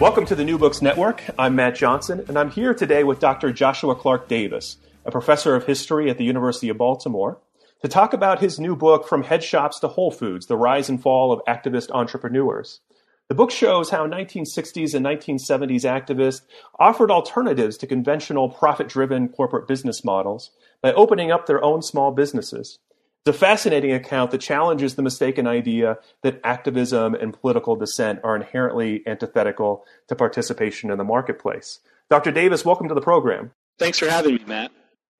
Welcome 0.00 0.26
to 0.26 0.34
the 0.34 0.44
New 0.44 0.58
Books 0.58 0.82
Network. 0.82 1.22
I'm 1.38 1.54
Matt 1.54 1.76
Johnson, 1.76 2.24
and 2.26 2.36
I'm 2.36 2.50
here 2.50 2.74
today 2.74 3.04
with 3.04 3.20
Dr. 3.20 3.52
Joshua 3.52 3.94
Clark 3.94 4.26
Davis, 4.26 4.76
a 5.04 5.12
professor 5.12 5.54
of 5.54 5.66
history 5.66 6.10
at 6.10 6.18
the 6.18 6.24
University 6.24 6.68
of 6.68 6.76
Baltimore, 6.76 7.38
to 7.80 7.88
talk 7.88 8.12
about 8.12 8.40
his 8.40 8.58
new 8.58 8.74
book, 8.74 9.06
From 9.06 9.22
Head 9.22 9.44
Shops 9.44 9.78
to 9.80 9.88
Whole 9.88 10.10
Foods 10.10 10.46
The 10.46 10.56
Rise 10.56 10.88
and 10.88 11.00
Fall 11.00 11.30
of 11.32 11.40
Activist 11.46 11.92
Entrepreneurs. 11.92 12.80
The 13.28 13.36
book 13.36 13.52
shows 13.52 13.90
how 13.90 14.06
1960s 14.06 14.94
and 14.94 15.06
1970s 15.06 15.84
activists 15.84 16.42
offered 16.78 17.12
alternatives 17.12 17.78
to 17.78 17.86
conventional 17.86 18.50
profit 18.50 18.88
driven 18.88 19.28
corporate 19.28 19.68
business 19.68 20.04
models 20.04 20.50
by 20.82 20.92
opening 20.92 21.30
up 21.30 21.46
their 21.46 21.62
own 21.62 21.82
small 21.82 22.10
businesses. 22.10 22.80
It's 23.26 23.34
a 23.34 23.38
fascinating 23.38 23.92
account 23.92 24.32
that 24.32 24.42
challenges 24.42 24.96
the 24.96 25.02
mistaken 25.02 25.46
idea 25.46 25.96
that 26.20 26.42
activism 26.44 27.14
and 27.14 27.32
political 27.32 27.74
dissent 27.74 28.20
are 28.22 28.36
inherently 28.36 29.02
antithetical 29.06 29.86
to 30.08 30.14
participation 30.14 30.90
in 30.90 30.98
the 30.98 31.04
marketplace. 31.04 31.80
Dr. 32.10 32.32
Davis, 32.32 32.66
welcome 32.66 32.86
to 32.88 32.94
the 32.94 33.00
program. 33.00 33.52
Thanks 33.78 33.98
for 33.98 34.10
having 34.10 34.34
me, 34.34 34.44
Matt. 34.46 34.72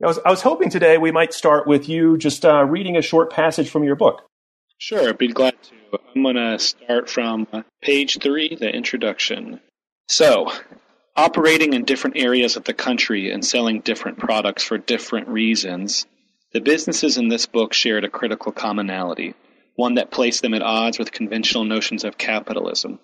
I 0.03 0.07
was, 0.07 0.19
I 0.19 0.29
was 0.29 0.43
hoping 0.43 0.69
today 0.69 0.99
we 0.99 1.13
might 1.13 1.33
start 1.33 1.67
with 1.67 1.89
you 1.89 2.19
just 2.19 2.45
uh, 2.45 2.67
reading 2.67 2.99
a 2.99 3.01
short 3.01 3.33
passage 3.33 3.71
from 3.71 3.85
your 3.85 3.97
book. 3.97 4.21
Sure, 4.77 5.09
I'd 5.09 5.17
be 5.17 5.29
glad 5.29 5.55
to. 5.63 5.99
I'm 6.15 6.25
going 6.25 6.37
to 6.37 6.59
start 6.59 7.09
from 7.09 7.47
uh, 7.55 7.63
page 7.81 8.19
three, 8.21 8.55
the 8.55 8.69
introduction. 8.69 9.61
So, 10.09 10.53
operating 11.17 11.73
in 11.73 11.87
different 11.87 12.19
areas 12.19 12.57
of 12.57 12.65
the 12.65 12.75
country 12.75 13.31
and 13.31 13.43
selling 13.43 13.81
different 13.81 14.19
products 14.19 14.63
for 14.63 14.77
different 14.77 15.29
reasons 15.29 16.05
the 16.55 16.61
businesses 16.61 17.19
in 17.19 17.29
this 17.29 17.47
book 17.47 17.75
shared 17.75 18.05
a 18.05 18.09
critical 18.09 18.53
commonality, 18.53 19.35
one 19.75 19.97
that 19.97 20.13
placed 20.13 20.41
them 20.41 20.55
at 20.55 20.63
odds 20.63 21.01
with 21.01 21.11
conventional 21.11 21.65
notions 21.65 22.05
of 22.05 22.17
capitalism. 22.17 23.01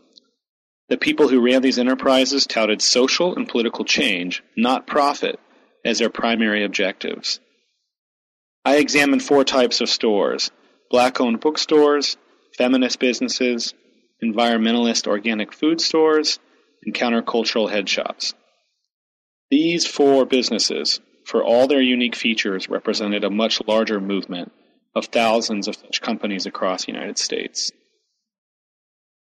The 0.89 0.97
people 0.97 1.29
who 1.29 1.45
ran 1.45 1.61
these 1.61 1.79
enterprises 1.79 2.47
touted 2.47 2.81
social 2.81 3.35
and 3.35 3.49
political 3.49 3.85
change, 3.85 4.45
not 4.57 4.87
profit, 4.87 5.41
as 5.85 5.99
their 5.99 6.11
primary 6.11 6.65
objectives. 6.65 7.41
I 8.65 8.77
examined 8.77 9.23
four 9.23 9.45
types 9.45 9.81
of 9.81 9.91
stores 9.91 10.51
black 10.91 11.21
owned 11.21 11.41
bookstores, 11.41 12.17
feminist 12.57 12.99
businesses, 12.99 13.75
environmentalist 14.23 15.07
organic 15.07 15.53
food 15.53 15.81
stores, 15.81 16.39
and 16.85 16.95
countercultural 16.95 17.71
head 17.71 17.89
shops. 17.89 18.35
These 19.51 19.87
four 19.87 20.25
businesses 20.27 21.01
for 21.31 21.45
all 21.45 21.69
their 21.69 21.81
unique 21.81 22.17
features, 22.17 22.69
represented 22.69 23.23
a 23.23 23.31
much 23.31 23.63
larger 23.69 24.01
movement 24.01 24.51
of 24.97 25.07
thousands 25.07 25.69
of 25.69 25.77
such 25.77 26.01
companies 26.01 26.45
across 26.45 26.85
the 26.85 26.93
United 26.93 27.19
States. 27.19 27.71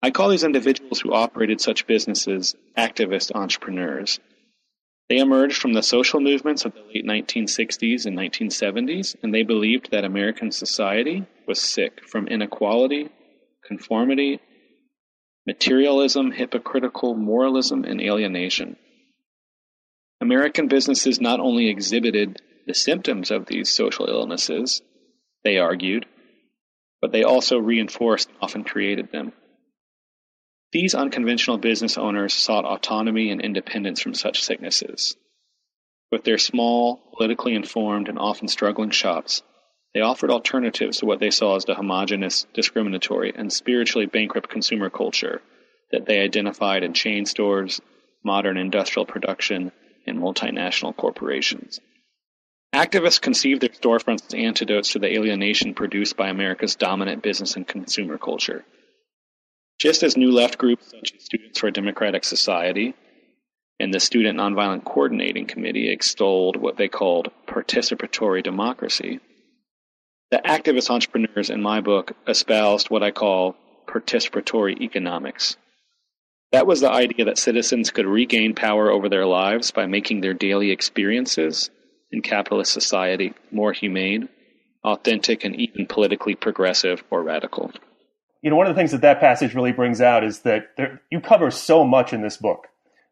I 0.03 0.11
call 0.11 0.28
these 0.28 0.42
individuals 0.42 0.98
who 1.01 1.14
operated 1.14 1.61
such 1.61 1.86
businesses 1.86 2.56
activist 2.77 3.31
entrepreneurs. 3.36 4.19
They 5.09 5.19
emerged 5.19 5.59
from 5.59 5.73
the 5.73 5.84
social 5.84 6.19
movements 6.19 6.64
of 6.64 6.75
the 6.75 6.83
late 6.92 7.06
1960s 7.06 8.07
and 8.07 8.19
1970s, 8.19 9.14
and 9.23 9.33
they 9.33 9.45
believed 9.45 9.92
that 9.92 10.05
American 10.05 10.51
society 10.51 11.24
was 11.46 11.61
sick 11.61 12.01
from 12.08 12.27
inequality, 12.27 13.08
conformity, 13.64 14.40
materialism, 15.46 16.33
hypocritical 16.33 17.14
moralism, 17.14 17.85
and 17.85 18.01
alienation. 18.01 18.77
American 20.24 20.68
businesses 20.68 21.20
not 21.20 21.39
only 21.39 21.68
exhibited 21.68 22.40
the 22.67 22.73
symptoms 22.73 23.30
of 23.30 23.45
these 23.45 23.70
social 23.70 24.07
illnesses, 24.07 24.80
they 25.45 25.58
argued, 25.58 26.07
but 27.02 27.12
they 27.12 27.24
also 27.24 27.58
reinforced 27.58 28.30
and 28.30 28.39
often 28.40 28.64
created 28.64 29.13
them. 29.13 29.34
These 30.73 30.95
unconventional 30.95 31.58
business 31.58 31.98
owners 31.98 32.33
sought 32.33 32.64
autonomy 32.64 33.30
and 33.30 33.42
independence 33.42 34.01
from 34.01 34.14
such 34.14 34.42
sicknesses. 34.42 35.14
With 36.11 36.24
their 36.24 36.39
small, 36.39 37.02
politically 37.13 37.55
informed, 37.55 38.08
and 38.08 38.18
often 38.18 38.48
struggling 38.48 38.89
shops, 38.89 39.42
they 39.92 40.01
offered 40.01 40.30
alternatives 40.30 41.01
to 41.01 41.07
what 41.07 41.20
they 41.20 41.30
saw 41.30 41.57
as 41.57 41.67
the 41.67 41.74
homogenous, 41.74 42.46
discriminatory, 42.55 43.34
and 43.36 43.52
spiritually 43.52 44.07
bankrupt 44.07 44.48
consumer 44.48 44.89
culture 44.89 45.42
that 45.92 46.07
they 46.07 46.20
identified 46.20 46.83
in 46.83 46.95
chain 46.95 47.27
stores, 47.27 47.83
modern 48.24 48.57
industrial 48.57 49.05
production, 49.05 49.70
and 50.07 50.19
multinational 50.19 50.97
corporations. 50.97 51.81
Activists 52.75 53.20
conceived 53.20 53.61
their 53.61 53.69
storefronts 53.69 54.27
as 54.27 54.35
antidotes 54.35 54.92
to 54.92 54.98
the 54.98 55.13
alienation 55.13 55.75
produced 55.75 56.17
by 56.17 56.29
America's 56.29 56.75
dominant 56.75 57.23
business 57.23 57.55
and 57.55 57.69
consumer 57.69 58.19
culture. 58.19 58.64
Just 59.79 60.03
as 60.03 60.17
new 60.17 60.33
left 60.33 60.59
groups 60.59 60.91
such 60.91 61.14
as 61.14 61.25
Students 61.25 61.61
for 61.61 61.69
a 61.69 61.73
Democratic 61.73 62.25
Society 62.25 62.95
and 63.79 63.93
the 63.93 64.01
Student 64.01 64.39
Nonviolent 64.39 64.85
Coordinating 64.85 65.47
Committee 65.47 65.91
extolled 65.91 66.57
what 66.57 66.77
they 66.77 66.89
called 66.89 67.31
participatory 67.47 68.43
democracy, 68.43 69.20
the 70.31 70.41
activist 70.45 70.91
entrepreneurs 70.91 71.51
in 71.51 71.63
my 71.63 71.81
book 71.81 72.17
espoused 72.27 72.91
what 72.91 73.05
I 73.05 73.13
call 73.13 73.55
participatory 73.87 74.81
economics. 74.81 75.57
That 76.55 76.69
was 76.69 76.81
the 76.81 76.91
idea 76.91 77.25
that 77.25 77.37
citizens 77.37 77.91
could 77.91 78.07
regain 78.07 78.55
power 78.55 78.89
over 78.89 79.09
their 79.09 79.27
lives 79.27 79.73
by 79.73 79.87
making 79.87 80.20
their 80.20 80.35
daily 80.35 80.70
experiences 80.70 81.69
in 82.13 82.23
capitalist 82.23 82.73
society 82.73 83.35
more 83.51 83.73
humane, 83.73 84.29
authentic, 84.85 85.45
and 85.45 85.57
even 85.57 85.87
politically 85.87 86.37
progressive 86.37 87.03
or 87.11 87.25
radical. 87.25 87.73
You 88.41 88.51
know, 88.51 88.57
one 88.57 88.69
of 88.69 88.73
the 88.73 88.79
things 88.79 88.93
that 88.93 89.01
that 89.01 89.19
passage 89.19 89.53
really 89.53 89.73
brings 89.73 90.01
out 90.01 90.23
is 90.23 90.43
that 90.43 90.77
there, 90.77 91.03
you 91.11 91.20
cover 91.20 91.51
so 91.51 91.83
much 91.83 92.13
in 92.13 92.23
this 92.23 92.37
book. 92.37 92.69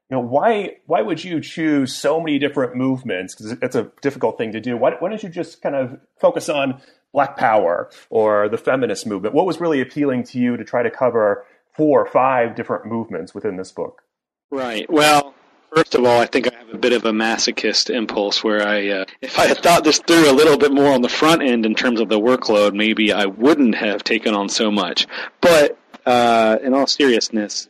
You 0.09 0.19
know, 0.19 0.23
why 0.23 0.77
why 0.87 1.03
would 1.03 1.25
you 1.25 1.41
choose 1.41 1.97
so 1.97 2.21
many 2.21 2.39
different 2.39 2.77
movements? 2.77 3.35
Because 3.35 3.59
it's 3.61 3.75
a 3.75 3.91
difficult 4.03 4.39
thing 4.39 4.53
to 4.53 4.61
do. 4.61 4.77
Why, 4.77 4.93
why 5.01 5.09
don't 5.09 5.21
you 5.21 5.29
just 5.29 5.63
kind 5.63 5.75
of 5.75 5.99
focus 6.21 6.49
on 6.49 6.81
Black 7.13 7.37
Power 7.37 7.91
or 8.09 8.49
the 8.49 8.59
feminist 8.59 9.05
movement? 9.05 9.35
What 9.35 9.47
was 9.47 9.61
really 9.61 9.81
appealing 9.81 10.23
to 10.27 10.39
you 10.39 10.57
to 10.57 10.63
try 10.63 10.85
to 10.85 10.91
cover 10.93 11.45
four 11.77 12.01
or 12.01 12.07
five 12.07 12.55
different 12.55 12.87
movements 12.87 13.35
within 13.35 13.57
this 13.57 13.73
book. 13.73 14.03
Right. 14.51 14.91
Well, 14.91 15.35
first 15.75 15.95
of 15.95 16.05
all, 16.05 16.21
I 16.21 16.27
think 16.27 16.53
I 16.53 16.57
have 16.59 16.75
a 16.75 16.79
bit 16.79 16.93
of 16.93 17.05
a 17.05 17.13
masochist 17.13 17.89
impulse 17.91 18.45
where 18.45 18.67
I, 18.67 18.89
uh, 18.89 19.05
if 19.21 19.39
I 19.39 19.47
had 19.47 19.63
thought 19.63 19.85
this 19.85 19.99
through 19.99 20.31
a 20.31 20.33
little 20.33 20.59
bit 20.59 20.73
more 20.73 20.93
on 20.93 21.03
the 21.03 21.09
front 21.09 21.43
end 21.43 21.65
in 21.65 21.75
terms 21.75 22.01
of 22.01 22.09
the 22.09 22.21
workload, 22.21 22.75
maybe 22.75 23.13
I 23.13 23.27
wouldn't 23.27 23.75
have 23.75 24.05
taken 24.05 24.35
on 24.35 24.49
so 24.49 24.71
much. 24.71 25.07
But 25.41 25.79
uh, 26.05 26.59
in 26.63 26.75
all 26.75 26.87
seriousness, 26.87 27.69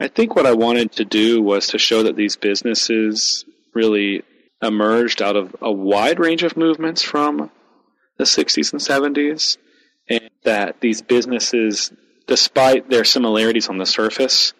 I 0.00 0.08
think 0.08 0.34
what 0.34 0.46
I 0.46 0.52
wanted 0.52 0.92
to 0.92 1.04
do 1.04 1.40
was 1.40 1.68
to 1.68 1.78
show 1.78 2.02
that 2.02 2.16
these 2.16 2.36
businesses 2.36 3.44
really 3.74 4.22
emerged 4.60 5.22
out 5.22 5.36
of 5.36 5.54
a 5.60 5.70
wide 5.70 6.18
range 6.18 6.42
of 6.42 6.56
movements 6.56 7.02
from 7.02 7.50
the 8.16 8.24
60s 8.24 8.72
and 8.72 8.80
70s, 9.14 9.58
and 10.08 10.30
that 10.42 10.80
these 10.80 11.02
businesses 11.02 11.92
despite 12.26 12.88
their 12.88 13.04
similarities 13.04 13.68
on 13.68 13.78
the 13.78 13.86
surface, 13.86 14.52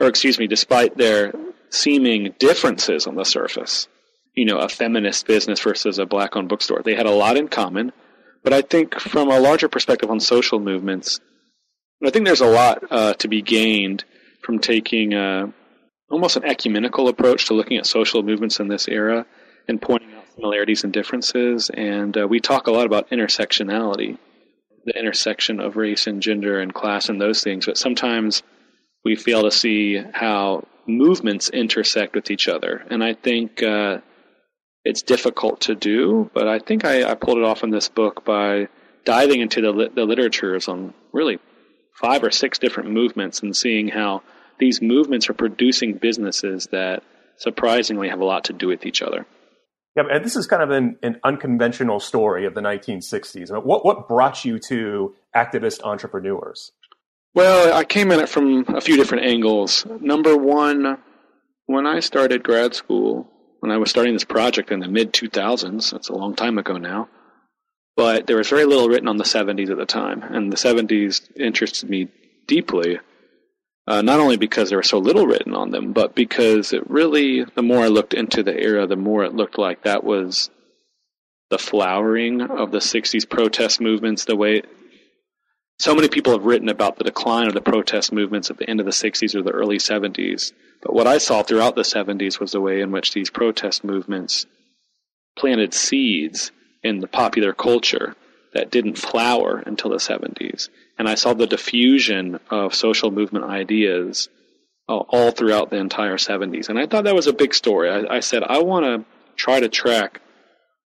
or 0.00 0.08
excuse 0.08 0.38
me, 0.38 0.46
despite 0.46 0.96
their 0.96 1.32
seeming 1.70 2.34
differences 2.38 3.06
on 3.06 3.14
the 3.14 3.24
surface, 3.24 3.88
you 4.34 4.44
know, 4.44 4.58
a 4.58 4.68
feminist 4.68 5.26
business 5.26 5.60
versus 5.60 5.98
a 5.98 6.06
black 6.06 6.36
owned 6.36 6.48
bookstore, 6.48 6.82
they 6.82 6.94
had 6.94 7.06
a 7.06 7.10
lot 7.10 7.36
in 7.36 7.48
common. 7.48 7.92
But 8.42 8.52
I 8.52 8.62
think 8.62 8.98
from 9.00 9.30
a 9.30 9.40
larger 9.40 9.68
perspective 9.68 10.10
on 10.10 10.20
social 10.20 10.60
movements, 10.60 11.20
I 12.04 12.10
think 12.10 12.26
there's 12.26 12.40
a 12.42 12.46
lot 12.46 12.84
uh, 12.90 13.14
to 13.14 13.28
be 13.28 13.40
gained 13.40 14.04
from 14.42 14.58
taking 14.58 15.14
uh, 15.14 15.46
almost 16.10 16.36
an 16.36 16.44
ecumenical 16.44 17.08
approach 17.08 17.46
to 17.46 17.54
looking 17.54 17.78
at 17.78 17.86
social 17.86 18.22
movements 18.22 18.60
in 18.60 18.68
this 18.68 18.88
era 18.88 19.24
and 19.66 19.80
pointing 19.80 20.12
out 20.12 20.24
similarities 20.34 20.84
and 20.84 20.92
differences. 20.92 21.70
And 21.70 22.16
uh, 22.16 22.28
we 22.28 22.40
talk 22.40 22.66
a 22.66 22.72
lot 22.72 22.86
about 22.86 23.08
intersectionality 23.10 24.18
the 24.84 24.98
intersection 24.98 25.60
of 25.60 25.76
race 25.76 26.06
and 26.06 26.22
gender 26.22 26.60
and 26.60 26.72
class 26.72 27.08
and 27.08 27.20
those 27.20 27.42
things, 27.42 27.66
but 27.66 27.78
sometimes 27.78 28.42
we 29.04 29.16
fail 29.16 29.42
to 29.42 29.50
see 29.50 30.02
how 30.12 30.66
movements 30.86 31.48
intersect 31.48 32.14
with 32.14 32.30
each 32.30 32.48
other. 32.48 32.84
And 32.90 33.02
I 33.02 33.14
think 33.14 33.62
uh, 33.62 33.98
it's 34.84 35.02
difficult 35.02 35.62
to 35.62 35.74
do, 35.74 36.30
but 36.34 36.48
I 36.48 36.58
think 36.58 36.84
I, 36.84 37.10
I, 37.10 37.14
pulled 37.14 37.38
it 37.38 37.44
off 37.44 37.62
in 37.62 37.70
this 37.70 37.88
book 37.88 38.24
by 38.24 38.68
diving 39.04 39.40
into 39.40 39.60
the, 39.60 39.90
the 39.94 40.04
literatures 40.04 40.68
on 40.68 40.92
really 41.12 41.38
five 42.00 42.22
or 42.22 42.30
six 42.30 42.58
different 42.58 42.90
movements 42.90 43.40
and 43.40 43.56
seeing 43.56 43.88
how 43.88 44.22
these 44.58 44.82
movements 44.82 45.28
are 45.28 45.34
producing 45.34 45.94
businesses 45.94 46.68
that 46.72 47.02
surprisingly 47.36 48.08
have 48.08 48.20
a 48.20 48.24
lot 48.24 48.44
to 48.44 48.52
do 48.52 48.68
with 48.68 48.86
each 48.86 49.02
other. 49.02 49.26
Yeah, 49.96 50.04
and 50.10 50.24
this 50.24 50.34
is 50.34 50.46
kind 50.46 50.62
of 50.62 50.70
an, 50.70 50.96
an 51.02 51.20
unconventional 51.22 52.00
story 52.00 52.46
of 52.46 52.54
the 52.54 52.60
1960s. 52.60 53.50
What 53.62 53.84
what 53.84 54.08
brought 54.08 54.44
you 54.44 54.58
to 54.68 55.14
activist 55.34 55.82
entrepreneurs? 55.84 56.72
Well, 57.34 57.72
I 57.72 57.84
came 57.84 58.12
at 58.12 58.20
it 58.20 58.28
from 58.28 58.64
a 58.68 58.80
few 58.80 58.96
different 58.96 59.24
angles. 59.24 59.86
Number 60.00 60.36
one, 60.36 60.98
when 61.66 61.86
I 61.86 62.00
started 62.00 62.42
grad 62.42 62.74
school, 62.74 63.28
when 63.60 63.72
I 63.72 63.76
was 63.76 63.90
starting 63.90 64.14
this 64.14 64.24
project 64.24 64.70
in 64.70 64.80
the 64.80 64.88
mid 64.88 65.12
2000s, 65.12 65.90
that's 65.90 66.08
a 66.08 66.14
long 66.14 66.34
time 66.34 66.58
ago 66.58 66.76
now, 66.76 67.08
but 67.96 68.26
there 68.26 68.36
was 68.36 68.48
very 68.48 68.64
little 68.64 68.88
written 68.88 69.08
on 69.08 69.16
the 69.16 69.24
70s 69.24 69.70
at 69.70 69.76
the 69.76 69.86
time, 69.86 70.22
and 70.22 70.52
the 70.52 70.56
70s 70.56 71.30
interested 71.36 71.88
me 71.88 72.08
deeply 72.46 72.98
uh, 73.86 74.02
not 74.02 74.20
only 74.20 74.36
because 74.36 74.68
there 74.68 74.78
was 74.78 74.88
so 74.88 74.98
little 74.98 75.26
written 75.26 75.54
on 75.54 75.70
them, 75.70 75.92
but 75.92 76.14
because 76.14 76.72
it 76.72 76.88
really, 76.88 77.44
the 77.44 77.62
more 77.62 77.84
I 77.84 77.88
looked 77.88 78.14
into 78.14 78.42
the 78.42 78.58
era, 78.58 78.86
the 78.86 78.96
more 78.96 79.24
it 79.24 79.34
looked 79.34 79.58
like 79.58 79.82
that 79.82 80.04
was 80.04 80.50
the 81.50 81.58
flowering 81.58 82.40
of 82.40 82.70
the 82.70 82.78
60s 82.78 83.28
protest 83.28 83.80
movements, 83.80 84.24
the 84.24 84.36
way 84.36 84.62
so 85.78 85.94
many 85.94 86.08
people 86.08 86.32
have 86.32 86.46
written 86.46 86.68
about 86.68 86.96
the 86.96 87.04
decline 87.04 87.46
of 87.46 87.52
the 87.52 87.60
protest 87.60 88.12
movements 88.12 88.50
at 88.50 88.56
the 88.56 88.68
end 88.68 88.80
of 88.80 88.86
the 88.86 88.92
60s 88.92 89.34
or 89.34 89.42
the 89.42 89.50
early 89.50 89.78
70s. 89.78 90.52
But 90.82 90.94
what 90.94 91.06
I 91.06 91.18
saw 91.18 91.42
throughout 91.42 91.74
the 91.74 91.82
70s 91.82 92.40
was 92.40 92.52
the 92.52 92.60
way 92.60 92.80
in 92.80 92.90
which 92.90 93.12
these 93.12 93.28
protest 93.28 93.84
movements 93.84 94.46
planted 95.36 95.74
seeds 95.74 96.52
in 96.82 97.00
the 97.00 97.06
popular 97.06 97.52
culture 97.52 98.14
that 98.54 98.70
didn't 98.70 98.98
flower 98.98 99.62
until 99.66 99.90
the 99.90 99.96
70s 99.96 100.68
and 100.98 101.08
I 101.08 101.14
saw 101.14 101.34
the 101.34 101.46
diffusion 101.46 102.38
of 102.50 102.74
social 102.74 103.10
movement 103.10 103.46
ideas 103.46 104.28
uh, 104.88 104.96
all 104.96 105.30
throughout 105.30 105.70
the 105.70 105.76
entire 105.76 106.16
70s. 106.16 106.68
And 106.68 106.78
I 106.78 106.86
thought 106.86 107.04
that 107.04 107.14
was 107.14 107.26
a 107.26 107.32
big 107.32 107.54
story. 107.54 107.90
I, 107.90 108.16
I 108.16 108.20
said, 108.20 108.42
I 108.42 108.62
want 108.62 108.84
to 108.84 109.04
try 109.36 109.60
to 109.60 109.68
track 109.68 110.20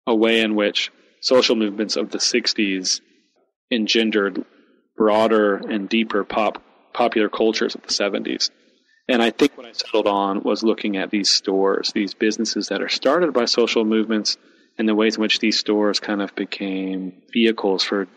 a 0.06 0.14
way 0.14 0.40
in 0.40 0.54
which 0.54 0.92
social 1.20 1.56
movements 1.56 1.96
of 1.96 2.10
the 2.10 2.18
60s 2.18 3.00
engendered 3.70 4.44
broader 4.96 5.56
and 5.56 5.88
deeper 5.88 6.24
pop 6.24 6.62
popular 6.92 7.28
cultures 7.28 7.74
of 7.74 7.82
the 7.82 7.88
70s. 7.88 8.50
And 9.08 9.22
I 9.22 9.30
think 9.30 9.56
what 9.56 9.66
I 9.66 9.72
settled 9.72 10.08
on 10.08 10.42
was 10.42 10.62
looking 10.62 10.96
at 10.96 11.10
these 11.10 11.30
stores, 11.30 11.92
these 11.94 12.14
businesses 12.14 12.68
that 12.68 12.82
are 12.82 12.88
started 12.88 13.32
by 13.32 13.44
social 13.44 13.84
movements, 13.84 14.36
and 14.78 14.88
the 14.88 14.94
ways 14.94 15.16
in 15.16 15.22
which 15.22 15.38
these 15.38 15.58
stores 15.58 16.00
kind 16.00 16.20
of 16.20 16.34
became 16.34 17.22
vehicles 17.32 17.84
for 17.84 18.08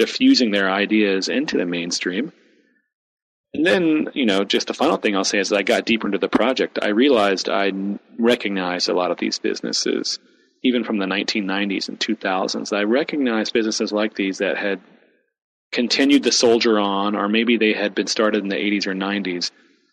diffusing 0.00 0.50
their 0.50 0.70
ideas 0.70 1.28
into 1.28 1.58
the 1.58 1.66
mainstream. 1.66 2.32
And 3.52 3.66
then, 3.66 4.08
you 4.14 4.24
know, 4.24 4.44
just 4.44 4.66
the 4.66 4.72
final 4.72 4.96
thing 4.96 5.14
I'll 5.14 5.24
say 5.24 5.40
is 5.40 5.52
I 5.52 5.62
got 5.62 5.84
deeper 5.84 6.08
into 6.08 6.16
the 6.16 6.26
project, 6.26 6.78
I 6.80 6.88
realized 6.88 7.50
I 7.50 7.70
recognized 8.18 8.88
a 8.88 8.94
lot 8.94 9.10
of 9.10 9.18
these 9.18 9.38
businesses, 9.38 10.18
even 10.64 10.84
from 10.84 10.96
the 10.96 11.04
1990s 11.04 11.90
and 11.90 12.00
2000s. 12.00 12.74
I 12.74 12.84
recognized 12.84 13.52
businesses 13.52 13.92
like 13.92 14.14
these 14.14 14.38
that 14.38 14.56
had 14.56 14.80
continued 15.70 16.22
the 16.22 16.32
soldier 16.32 16.78
on, 16.78 17.14
or 17.14 17.28
maybe 17.28 17.58
they 17.58 17.74
had 17.74 17.94
been 17.94 18.06
started 18.06 18.42
in 18.42 18.48
the 18.48 18.56
80s 18.56 18.86
or 18.86 18.94
90s, 18.94 19.50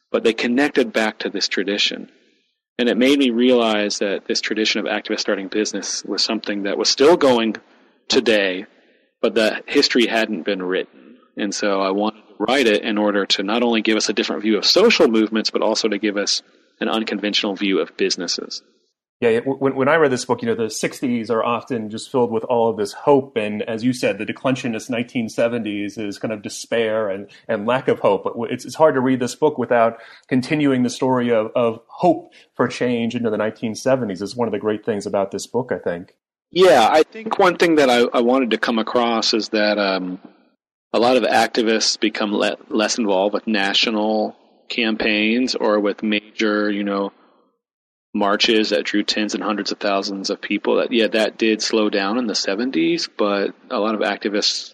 but 0.10 0.24
they 0.24 0.32
connected 0.32 0.94
back 0.94 1.20
to 1.20 1.30
this 1.30 1.50
tradition. 1.50 2.10
And 2.80 2.88
it 2.88 2.96
made 2.96 3.20
me 3.20 3.32
realize 3.32 4.00
that 4.00 4.26
this 4.26 4.40
tradition 4.40 4.80
of 4.80 4.86
activist 4.86 5.20
starting 5.20 5.50
business 5.50 6.06
was 6.06 6.24
something 6.24 6.64
that 6.64 6.78
was 6.78 6.88
still 6.88 7.18
going 7.18 7.58
today, 8.08 8.68
but 9.22 9.36
the 9.36 9.64
history 9.68 10.08
hadn't 10.08 10.44
been 10.44 10.64
written. 10.64 11.18
And 11.38 11.54
so 11.54 11.82
I 11.82 11.92
wanted 11.92 12.22
to 12.22 12.36
write 12.40 12.68
it 12.68 12.84
in 12.84 12.98
order 12.98 13.26
to 13.26 13.44
not 13.44 13.64
only 13.64 13.82
give 13.82 13.98
us 13.98 14.10
a 14.10 14.14
different 14.14 14.42
view 14.42 14.58
of 14.58 14.66
social 14.66 15.08
movements, 15.08 15.50
but 15.50 15.62
also 15.62 15.88
to 15.88 15.98
give 15.98 16.18
us 16.18 16.42
an 16.80 16.90
unconventional 16.90 17.56
view 17.56 17.80
of 17.80 17.96
businesses. 17.98 18.62
Yeah, 19.20 19.40
when, 19.40 19.76
when 19.76 19.88
I 19.88 19.96
read 19.96 20.12
this 20.12 20.26
book, 20.26 20.44
you 20.44 20.48
know, 20.48 20.54
the 20.54 20.66
60s 20.66 21.32
are 21.32 21.44
often 21.44 21.90
just 21.90 22.12
filled 22.12 22.32
with 22.32 22.44
all 22.44 22.70
of 22.70 22.78
this 22.78 22.94
hope. 22.94 23.36
And 23.36 23.64
as 23.64 23.84
you 23.84 23.92
said, 23.92 24.20
the 24.20 24.28
declensionist 24.28 24.92
1970s 24.92 25.98
is 25.98 26.20
kind 26.20 26.32
of 26.32 26.44
despair 26.44 27.10
and, 27.10 27.28
and 27.48 27.66
lack 27.66 27.88
of 27.88 27.98
hope. 28.00 28.26
But 28.26 28.34
it's, 28.52 28.64
it's 28.64 28.76
hard 28.76 28.94
to 28.94 29.02
read 29.02 29.20
this 29.20 29.34
book 29.34 29.58
without 29.58 29.98
continuing 30.28 30.84
the 30.84 30.92
story 30.92 31.32
of, 31.32 31.52
of 31.56 31.80
hope 31.88 32.32
for 32.54 32.68
change 32.68 33.16
into 33.16 33.32
the 33.32 33.38
1970s. 33.38 34.22
Is 34.22 34.36
one 34.36 34.48
of 34.48 34.52
the 34.52 34.60
great 34.60 34.86
things 34.86 35.08
about 35.08 35.32
this 35.32 35.48
book, 35.48 35.72
I 35.72 35.80
think. 35.80 36.14
Yeah, 36.52 36.88
I 36.90 37.04
think 37.04 37.38
one 37.40 37.58
thing 37.58 37.76
that 37.76 37.90
I, 37.90 38.04
I 38.14 38.22
wanted 38.22 38.52
to 38.52 38.58
come 38.58 38.80
across 38.80 39.34
is 39.34 39.50
that 39.50 39.78
um, 39.78 40.20
a 40.94 41.00
lot 41.00 41.18
of 41.18 41.24
activists 41.24 42.00
become 42.00 42.34
le- 42.34 42.58
less 42.70 42.98
involved 42.98 43.34
with 43.34 43.48
national 43.48 44.36
campaigns 44.70 45.56
or 45.56 45.80
with 45.80 46.04
major, 46.04 46.72
you 46.72 46.84
know, 46.84 47.12
marches 48.14 48.70
that 48.70 48.86
drew 48.86 49.04
tens 49.04 49.34
and 49.34 49.44
hundreds 49.44 49.72
of 49.72 49.80
thousands 49.80 50.30
of 50.30 50.42
people. 50.42 50.78
That 50.78 50.92
yeah, 50.92 51.08
that 51.08 51.38
did 51.38 51.62
slow 51.62 51.90
down 51.90 52.18
in 52.18 52.28
the 52.28 52.34
'70s, 52.34 53.10
but 53.16 53.54
a 53.70 53.80
lot 53.80 53.96
of 53.96 54.02
activists 54.02 54.74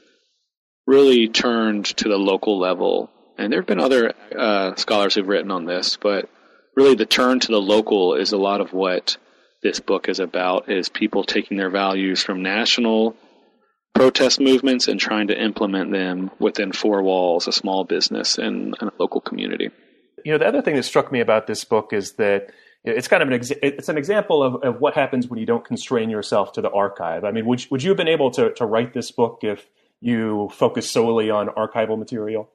really 0.85 1.27
turned 1.27 1.85
to 1.85 2.07
the 2.07 2.17
local 2.17 2.59
level. 2.59 3.09
And 3.37 3.51
there 3.51 3.59
have 3.59 3.67
been 3.67 3.79
other 3.79 4.13
uh, 4.37 4.75
scholars 4.75 5.15
who've 5.15 5.27
written 5.27 5.49
on 5.49 5.65
this, 5.65 5.97
but 5.97 6.29
really 6.75 6.93
the 6.93 7.07
turn 7.07 7.39
to 7.39 7.51
the 7.51 7.61
local 7.61 8.13
is 8.13 8.31
a 8.31 8.37
lot 8.37 8.61
of 8.61 8.73
what 8.73 9.17
this 9.63 9.79
book 9.79 10.09
is 10.09 10.19
about 10.19 10.69
is 10.69 10.89
people 10.89 11.23
taking 11.23 11.57
their 11.57 11.69
values 11.69 12.21
from 12.21 12.43
national 12.43 13.15
protest 13.93 14.39
movements 14.39 14.87
and 14.87 14.99
trying 14.99 15.27
to 15.27 15.41
implement 15.41 15.91
them 15.91 16.31
within 16.39 16.71
four 16.71 17.01
walls, 17.01 17.47
a 17.47 17.51
small 17.51 17.83
business 17.83 18.37
and, 18.37 18.75
and 18.79 18.89
a 18.89 18.93
local 18.99 19.21
community. 19.21 19.69
You 20.25 20.33
know, 20.33 20.37
the 20.37 20.47
other 20.47 20.61
thing 20.61 20.75
that 20.75 20.83
struck 20.83 21.11
me 21.11 21.19
about 21.19 21.47
this 21.47 21.63
book 21.63 21.93
is 21.93 22.13
that 22.13 22.51
it's 22.83 23.07
kind 23.07 23.23
of 23.23 23.29
an 23.29 23.39
exa- 23.39 23.59
it's 23.61 23.89
an 23.89 23.97
example 23.97 24.43
of, 24.43 24.63
of 24.63 24.81
what 24.81 24.93
happens 24.93 25.27
when 25.27 25.39
you 25.39 25.45
don't 25.45 25.63
constrain 25.63 26.09
yourself 26.09 26.53
to 26.53 26.61
the 26.61 26.69
archive. 26.69 27.23
I 27.23 27.31
mean, 27.31 27.45
would 27.45 27.65
would 27.71 27.83
you 27.83 27.89
have 27.89 27.97
been 27.97 28.07
able 28.07 28.31
to 28.31 28.53
to 28.55 28.65
write 28.65 28.93
this 28.93 29.11
book 29.11 29.39
if 29.43 29.65
you 30.01 30.49
focused 30.53 30.91
solely 30.91 31.29
on 31.29 31.47
archival 31.47 31.97
material? 31.97 32.49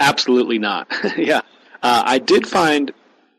Absolutely 0.00 0.58
not. 0.58 0.90
yeah, 1.18 1.42
uh, 1.82 2.02
I 2.06 2.18
did 2.18 2.46
find 2.46 2.92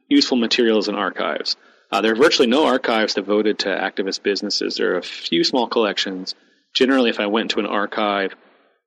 useful 0.07 0.37
materials 0.37 0.87
in 0.87 0.95
archives. 0.95 1.55
Uh, 1.93 2.01
there 2.01 2.13
are 2.13 2.15
virtually 2.15 2.47
no 2.47 2.65
archives 2.65 3.13
devoted 3.13 3.59
to 3.59 3.67
activist 3.67 4.23
businesses. 4.23 4.77
There 4.77 4.95
are 4.95 4.97
a 4.97 5.03
few 5.03 5.43
small 5.43 5.67
collections. 5.67 6.33
Generally, 6.73 7.11
if 7.11 7.19
I 7.19 7.27
went 7.27 7.51
to 7.51 7.59
an 7.59 7.67
archive, 7.67 8.33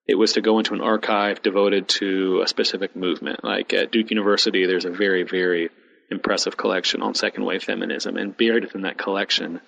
it 0.09 0.17
was 0.17 0.33
to 0.33 0.41
go 0.41 0.59
into 0.59 0.75
an 0.75 0.81
archive 0.81 1.41
devoted 1.41 1.87
to 2.01 2.41
a 2.43 2.49
specific 2.49 2.97
movement. 2.97 3.45
Like 3.45 3.73
at 3.75 3.93
Duke 3.93 4.11
University, 4.11 4.67
there's 4.67 4.87
a 4.87 4.91
very, 4.91 5.23
very 5.23 5.71
impressive 6.11 6.57
collection 6.57 7.01
on 7.01 7.15
second 7.15 7.45
wave 7.45 7.63
feminism, 7.63 8.17
and 8.17 8.37
buried 8.37 8.65
within 8.65 8.83
that 8.83 8.99
collection, 8.99 9.61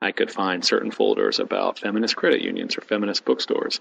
I 0.00 0.12
could 0.12 0.30
find 0.30 0.64
certain 0.64 0.90
folders 0.90 1.40
about 1.40 1.78
feminist 1.78 2.16
credit 2.16 2.40
unions 2.40 2.78
or 2.78 2.80
feminist 2.80 3.22
bookstores. 3.26 3.80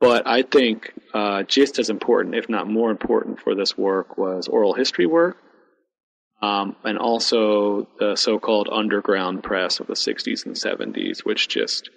But 0.00 0.26
I 0.26 0.40
think 0.40 0.94
uh, 1.12 1.42
just 1.42 1.78
as 1.78 1.90
important, 1.90 2.36
if 2.36 2.48
not 2.48 2.66
more 2.66 2.90
important, 2.90 3.38
for 3.40 3.54
this 3.54 3.76
work 3.76 4.16
was 4.16 4.48
oral 4.48 4.72
history 4.72 5.04
work 5.04 5.36
um, 6.42 6.76
and 6.84 6.98
also 6.98 7.86
the 7.98 8.16
so-called 8.16 8.68
underground 8.70 9.42
press 9.42 9.80
of 9.80 9.86
the 9.86 9.94
60s 9.94 10.46
and 10.46 10.54
70s, 10.54 11.20
which 11.20 11.48
just 11.48 11.90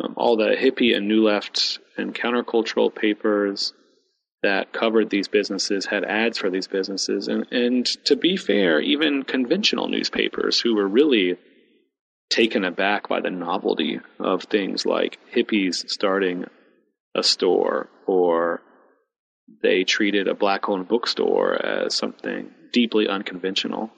um, 0.00 0.14
all 0.16 0.36
the 0.36 0.56
hippie 0.56 0.96
and 0.96 1.06
new 1.06 1.22
left 1.22 1.78
and 1.96 2.14
countercultural 2.14 2.94
papers 2.94 3.72
that 4.42 4.72
covered 4.72 5.08
these 5.08 5.28
businesses 5.28 5.86
had 5.86 6.04
ads 6.04 6.36
for 6.38 6.50
these 6.50 6.66
businesses, 6.66 7.28
and 7.28 7.46
and 7.52 7.86
to 8.04 8.16
be 8.16 8.36
fair, 8.36 8.80
even 8.80 9.22
conventional 9.22 9.88
newspapers 9.88 10.60
who 10.60 10.74
were 10.74 10.88
really 10.88 11.36
taken 12.28 12.64
aback 12.64 13.08
by 13.08 13.20
the 13.20 13.30
novelty 13.30 14.00
of 14.18 14.44
things 14.44 14.84
like 14.84 15.18
hippies 15.32 15.88
starting 15.88 16.46
a 17.14 17.22
store 17.22 17.88
or 18.06 18.62
they 19.62 19.84
treated 19.84 20.26
a 20.28 20.34
black 20.34 20.68
owned 20.68 20.88
bookstore 20.88 21.54
as 21.64 21.94
something 21.94 22.50
deeply 22.72 23.08
unconventional. 23.08 23.90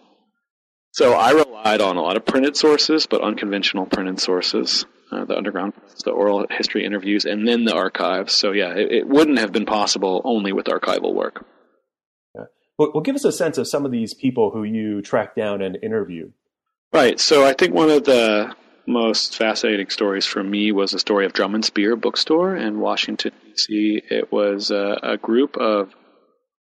So 0.93 1.12
I 1.14 1.33
relied 1.33 1.81
on 1.81 1.97
a 1.97 2.02
lot 2.02 2.16
of 2.16 2.25
printed 2.25 2.57
sources, 2.57 3.07
but 3.07 3.21
unconventional 3.21 3.87
printed 3.87 4.21
sources. 4.21 4.87
Uh, 5.11 5.25
the 5.25 5.37
underground, 5.37 5.75
the 6.04 6.11
oral 6.11 6.47
history 6.50 6.85
interviews, 6.85 7.25
and 7.25 7.47
then 7.47 7.64
the 7.64 7.75
archives. 7.75 8.33
So 8.33 8.52
yeah, 8.52 8.75
it, 8.75 8.90
it 8.90 9.09
wouldn't 9.09 9.38
have 9.38 9.52
been 9.52 9.66
possible 9.66 10.23
only 10.25 10.52
with 10.52 10.66
archival 10.66 11.14
work. 11.14 11.47
Yeah. 12.35 12.45
Well, 12.78 12.93
well, 12.95 13.02
give 13.02 13.14
us 13.14 13.25
a 13.25 13.31
sense 13.31 13.59
of 13.59 13.69
some 13.69 13.85
of 13.85 13.93
these 13.93 14.14
people 14.14 14.50
who 14.50 14.64
you 14.64 15.02
tracked 15.02 15.37
down 15.37 15.62
and 15.62 15.76
interviewed. 15.83 16.33
Right. 16.93 17.21
So 17.21 17.47
I 17.47 17.52
think 17.52 17.75
one 17.75 17.90
of 17.90 18.04
the 18.04 18.54
most 18.87 19.37
fascinating 19.37 19.90
stories 19.90 20.26
for 20.26 20.43
me 20.43 20.73
was 20.73 20.93
the 20.93 20.99
story 20.99 21.26
of 21.26 21.33
Drum 21.33 21.54
and 21.54 21.64
Spear 21.64 21.97
Bookstore 21.97 22.57
in 22.57 22.81
Washington 22.81 23.33
D.C. 23.47 24.02
It 24.11 24.33
was 24.33 24.71
a, 24.71 24.99
a 25.02 25.16
group 25.16 25.57
of 25.57 25.95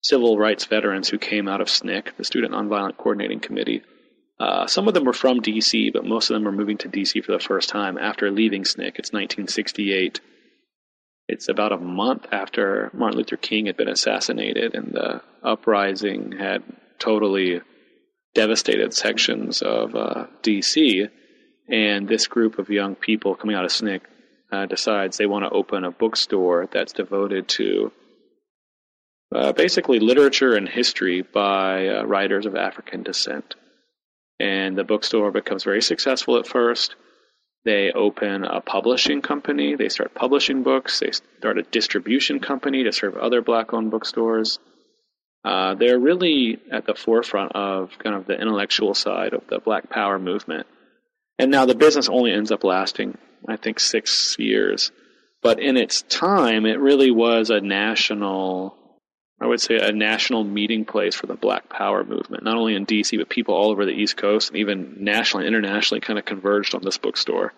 civil 0.08 0.38
rights 0.38 0.64
veterans 0.66 1.08
who 1.08 1.18
came 1.18 1.48
out 1.48 1.60
of 1.60 1.68
SNCC, 1.68 2.16
the 2.16 2.24
Student 2.24 2.52
Nonviolent 2.52 2.96
Coordinating 2.96 3.40
Committee. 3.40 3.82
Uh, 4.38 4.66
some 4.66 4.86
of 4.86 4.94
them 4.94 5.04
were 5.04 5.12
from 5.12 5.40
DC, 5.40 5.92
but 5.92 6.04
most 6.04 6.30
of 6.30 6.34
them 6.34 6.44
were 6.44 6.52
moving 6.52 6.78
to 6.78 6.88
DC 6.88 7.24
for 7.24 7.32
the 7.32 7.38
first 7.38 7.68
time 7.68 7.96
after 7.98 8.30
leaving 8.30 8.62
SNCC. 8.62 8.98
It's 8.98 9.12
1968. 9.12 10.20
it's 11.28 11.48
about 11.48 11.72
a 11.72 11.76
month 11.78 12.26
after 12.30 12.90
Martin 12.92 13.18
Luther 13.18 13.36
King 13.36 13.66
had 13.66 13.76
been 13.76 13.88
assassinated, 13.88 14.74
and 14.74 14.92
the 14.92 15.22
uprising 15.42 16.32
had 16.32 16.62
totally 16.98 17.60
devastated 18.34 18.94
sections 18.94 19.62
of 19.62 19.96
uh, 19.96 20.26
D.C. 20.42 21.08
And 21.68 22.06
this 22.06 22.28
group 22.28 22.58
of 22.58 22.68
young 22.68 22.94
people 22.94 23.34
coming 23.34 23.56
out 23.56 23.64
of 23.64 23.72
SNCC 23.72 24.02
uh, 24.52 24.66
decides 24.66 25.16
they 25.16 25.26
want 25.26 25.44
to 25.44 25.50
open 25.50 25.82
a 25.84 25.90
bookstore 25.90 26.68
that's 26.70 26.92
devoted 26.92 27.48
to 27.48 27.90
uh, 29.34 29.52
basically 29.52 29.98
literature 29.98 30.54
and 30.54 30.68
history 30.68 31.22
by 31.22 31.88
uh, 31.88 32.04
writers 32.04 32.46
of 32.46 32.56
African 32.56 33.02
descent. 33.02 33.54
And 34.38 34.76
the 34.76 34.84
bookstore 34.84 35.30
becomes 35.30 35.64
very 35.64 35.82
successful 35.82 36.38
at 36.38 36.46
first. 36.46 36.94
They 37.64 37.90
open 37.90 38.44
a 38.44 38.60
publishing 38.60 39.22
company. 39.22 39.74
They 39.74 39.88
start 39.88 40.14
publishing 40.14 40.62
books. 40.62 41.00
They 41.00 41.10
start 41.10 41.58
a 41.58 41.62
distribution 41.62 42.38
company 42.38 42.84
to 42.84 42.92
serve 42.92 43.16
other 43.16 43.42
black 43.42 43.72
owned 43.72 43.90
bookstores. 43.90 44.58
Uh, 45.44 45.74
they're 45.74 45.98
really 45.98 46.58
at 46.72 46.86
the 46.86 46.94
forefront 46.94 47.52
of 47.52 47.90
kind 47.98 48.16
of 48.16 48.26
the 48.26 48.34
intellectual 48.34 48.94
side 48.94 49.32
of 49.32 49.42
the 49.48 49.60
Black 49.60 49.88
Power 49.88 50.18
movement. 50.18 50.66
And 51.38 51.52
now 51.52 51.66
the 51.66 51.76
business 51.76 52.08
only 52.08 52.32
ends 52.32 52.50
up 52.50 52.64
lasting, 52.64 53.16
I 53.48 53.56
think, 53.56 53.78
six 53.78 54.36
years. 54.40 54.90
But 55.42 55.60
in 55.60 55.76
its 55.76 56.02
time, 56.02 56.66
it 56.66 56.80
really 56.80 57.12
was 57.12 57.50
a 57.50 57.60
national, 57.60 58.76
I 59.40 59.46
would 59.46 59.60
say, 59.60 59.76
a 59.76 59.92
national 59.92 60.44
meeting 60.44 60.86
place 60.86 61.14
for 61.14 61.26
the 61.26 61.34
Black 61.34 61.68
Power 61.68 62.04
movement, 62.04 62.42
not 62.42 62.56
only 62.56 62.74
in 62.74 62.86
DC, 62.86 63.18
but 63.18 63.28
people 63.28 63.54
all 63.54 63.70
over 63.70 63.84
the 63.84 63.92
East 63.92 64.16
Coast 64.16 64.48
and 64.48 64.58
even 64.58 64.96
nationally, 65.00 65.46
internationally 65.46 66.00
kind 66.00 66.18
of 66.18 66.24
converged 66.24 66.74
on 66.74 66.82
this 66.82 66.96
bookstore. 66.96 67.52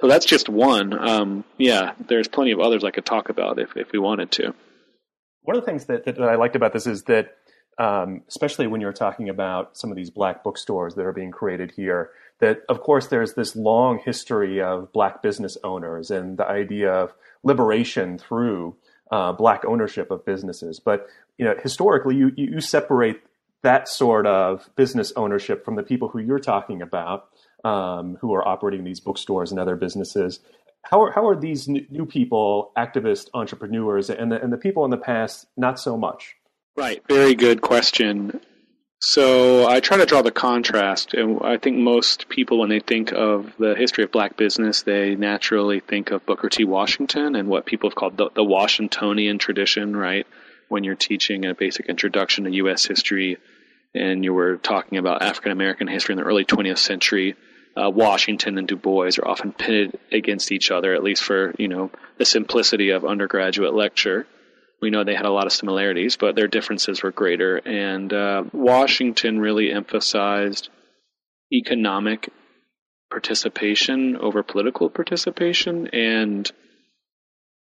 So 0.00 0.08
that's 0.08 0.24
just 0.24 0.48
one. 0.48 0.98
Um, 0.98 1.44
yeah, 1.58 1.92
there's 2.08 2.26
plenty 2.26 2.52
of 2.52 2.60
others 2.60 2.84
I 2.84 2.90
could 2.90 3.04
talk 3.04 3.28
about 3.28 3.58
if, 3.58 3.76
if 3.76 3.92
we 3.92 3.98
wanted 3.98 4.30
to. 4.32 4.54
One 5.42 5.56
of 5.56 5.62
the 5.62 5.70
things 5.70 5.86
that, 5.86 6.06
that 6.06 6.20
I 6.20 6.36
liked 6.36 6.56
about 6.56 6.72
this 6.72 6.86
is 6.86 7.02
that, 7.04 7.36
um, 7.78 8.22
especially 8.28 8.66
when 8.66 8.80
you're 8.80 8.92
talking 8.92 9.28
about 9.28 9.76
some 9.76 9.90
of 9.90 9.96
these 9.96 10.10
black 10.10 10.42
bookstores 10.42 10.94
that 10.94 11.04
are 11.04 11.12
being 11.12 11.30
created 11.30 11.72
here, 11.72 12.10
that 12.40 12.62
of 12.68 12.80
course 12.80 13.08
there's 13.08 13.34
this 13.34 13.54
long 13.54 13.98
history 13.98 14.60
of 14.60 14.90
black 14.92 15.22
business 15.22 15.58
owners 15.62 16.10
and 16.10 16.38
the 16.38 16.46
idea 16.46 16.90
of 16.90 17.12
liberation 17.42 18.16
through 18.18 18.76
uh, 19.10 19.32
black 19.32 19.64
ownership 19.64 20.10
of 20.10 20.24
businesses. 20.24 20.80
But 20.80 21.06
you 21.38 21.44
know, 21.44 21.54
historically, 21.62 22.16
you 22.16 22.32
you 22.36 22.60
separate 22.60 23.20
that 23.62 23.88
sort 23.88 24.26
of 24.26 24.68
business 24.76 25.12
ownership 25.16 25.64
from 25.64 25.76
the 25.76 25.82
people 25.82 26.08
who 26.08 26.18
you're 26.18 26.38
talking 26.38 26.80
about, 26.80 27.28
um, 27.64 28.16
who 28.20 28.34
are 28.34 28.46
operating 28.46 28.84
these 28.84 29.00
bookstores 29.00 29.50
and 29.50 29.60
other 29.60 29.76
businesses. 29.76 30.40
How 30.82 31.02
are, 31.02 31.12
how 31.12 31.28
are 31.28 31.38
these 31.38 31.68
new 31.68 32.06
people, 32.06 32.72
activist 32.76 33.28
entrepreneurs, 33.34 34.08
and 34.08 34.32
the, 34.32 34.40
and 34.42 34.50
the 34.50 34.56
people 34.56 34.84
in 34.86 34.90
the 34.90 34.96
past 34.96 35.46
not 35.56 35.78
so 35.78 35.96
much? 35.98 36.36
Right. 36.74 37.02
Very 37.06 37.34
good 37.34 37.60
question. 37.60 38.40
So 39.02 39.66
I 39.66 39.80
try 39.80 39.96
to 39.96 40.04
draw 40.04 40.20
the 40.20 40.30
contrast, 40.30 41.14
and 41.14 41.40
I 41.42 41.56
think 41.56 41.78
most 41.78 42.28
people, 42.28 42.58
when 42.58 42.68
they 42.68 42.80
think 42.80 43.12
of 43.12 43.50
the 43.58 43.74
history 43.74 44.04
of 44.04 44.12
black 44.12 44.36
business, 44.36 44.82
they 44.82 45.16
naturally 45.16 45.80
think 45.80 46.10
of 46.10 46.26
Booker 46.26 46.50
T. 46.50 46.64
Washington 46.64 47.34
and 47.34 47.48
what 47.48 47.64
people 47.64 47.88
have 47.88 47.96
called 47.96 48.18
the, 48.18 48.28
the 48.34 48.44
Washingtonian 48.44 49.38
tradition, 49.38 49.96
right? 49.96 50.26
When 50.68 50.84
you're 50.84 50.96
teaching 50.96 51.46
a 51.46 51.54
basic 51.54 51.86
introduction 51.86 52.44
to 52.44 52.50
U.S. 52.56 52.84
history, 52.84 53.38
and 53.94 54.22
you 54.22 54.34
were 54.34 54.58
talking 54.58 54.98
about 54.98 55.22
African 55.22 55.52
American 55.52 55.88
history 55.88 56.12
in 56.12 56.18
the 56.18 56.26
early 56.26 56.44
20th 56.44 56.78
century, 56.78 57.36
uh, 57.78 57.88
Washington 57.88 58.58
and 58.58 58.68
Du 58.68 58.76
Bois 58.76 59.12
are 59.18 59.26
often 59.26 59.52
pitted 59.52 59.98
against 60.12 60.52
each 60.52 60.70
other, 60.70 60.94
at 60.94 61.02
least 61.02 61.22
for 61.22 61.54
you 61.58 61.68
know 61.68 61.90
the 62.18 62.26
simplicity 62.26 62.90
of 62.90 63.06
undergraduate 63.06 63.72
lecture 63.72 64.26
we 64.80 64.90
know 64.90 65.04
they 65.04 65.14
had 65.14 65.26
a 65.26 65.30
lot 65.30 65.46
of 65.46 65.52
similarities, 65.52 66.16
but 66.16 66.34
their 66.34 66.48
differences 66.48 67.02
were 67.02 67.10
greater. 67.10 67.56
And 67.56 68.12
uh, 68.12 68.44
Washington 68.52 69.38
really 69.38 69.70
emphasized 69.70 70.70
economic 71.52 72.30
participation 73.10 74.16
over 74.16 74.42
political 74.42 74.88
participation 74.88 75.88
and 75.88 76.50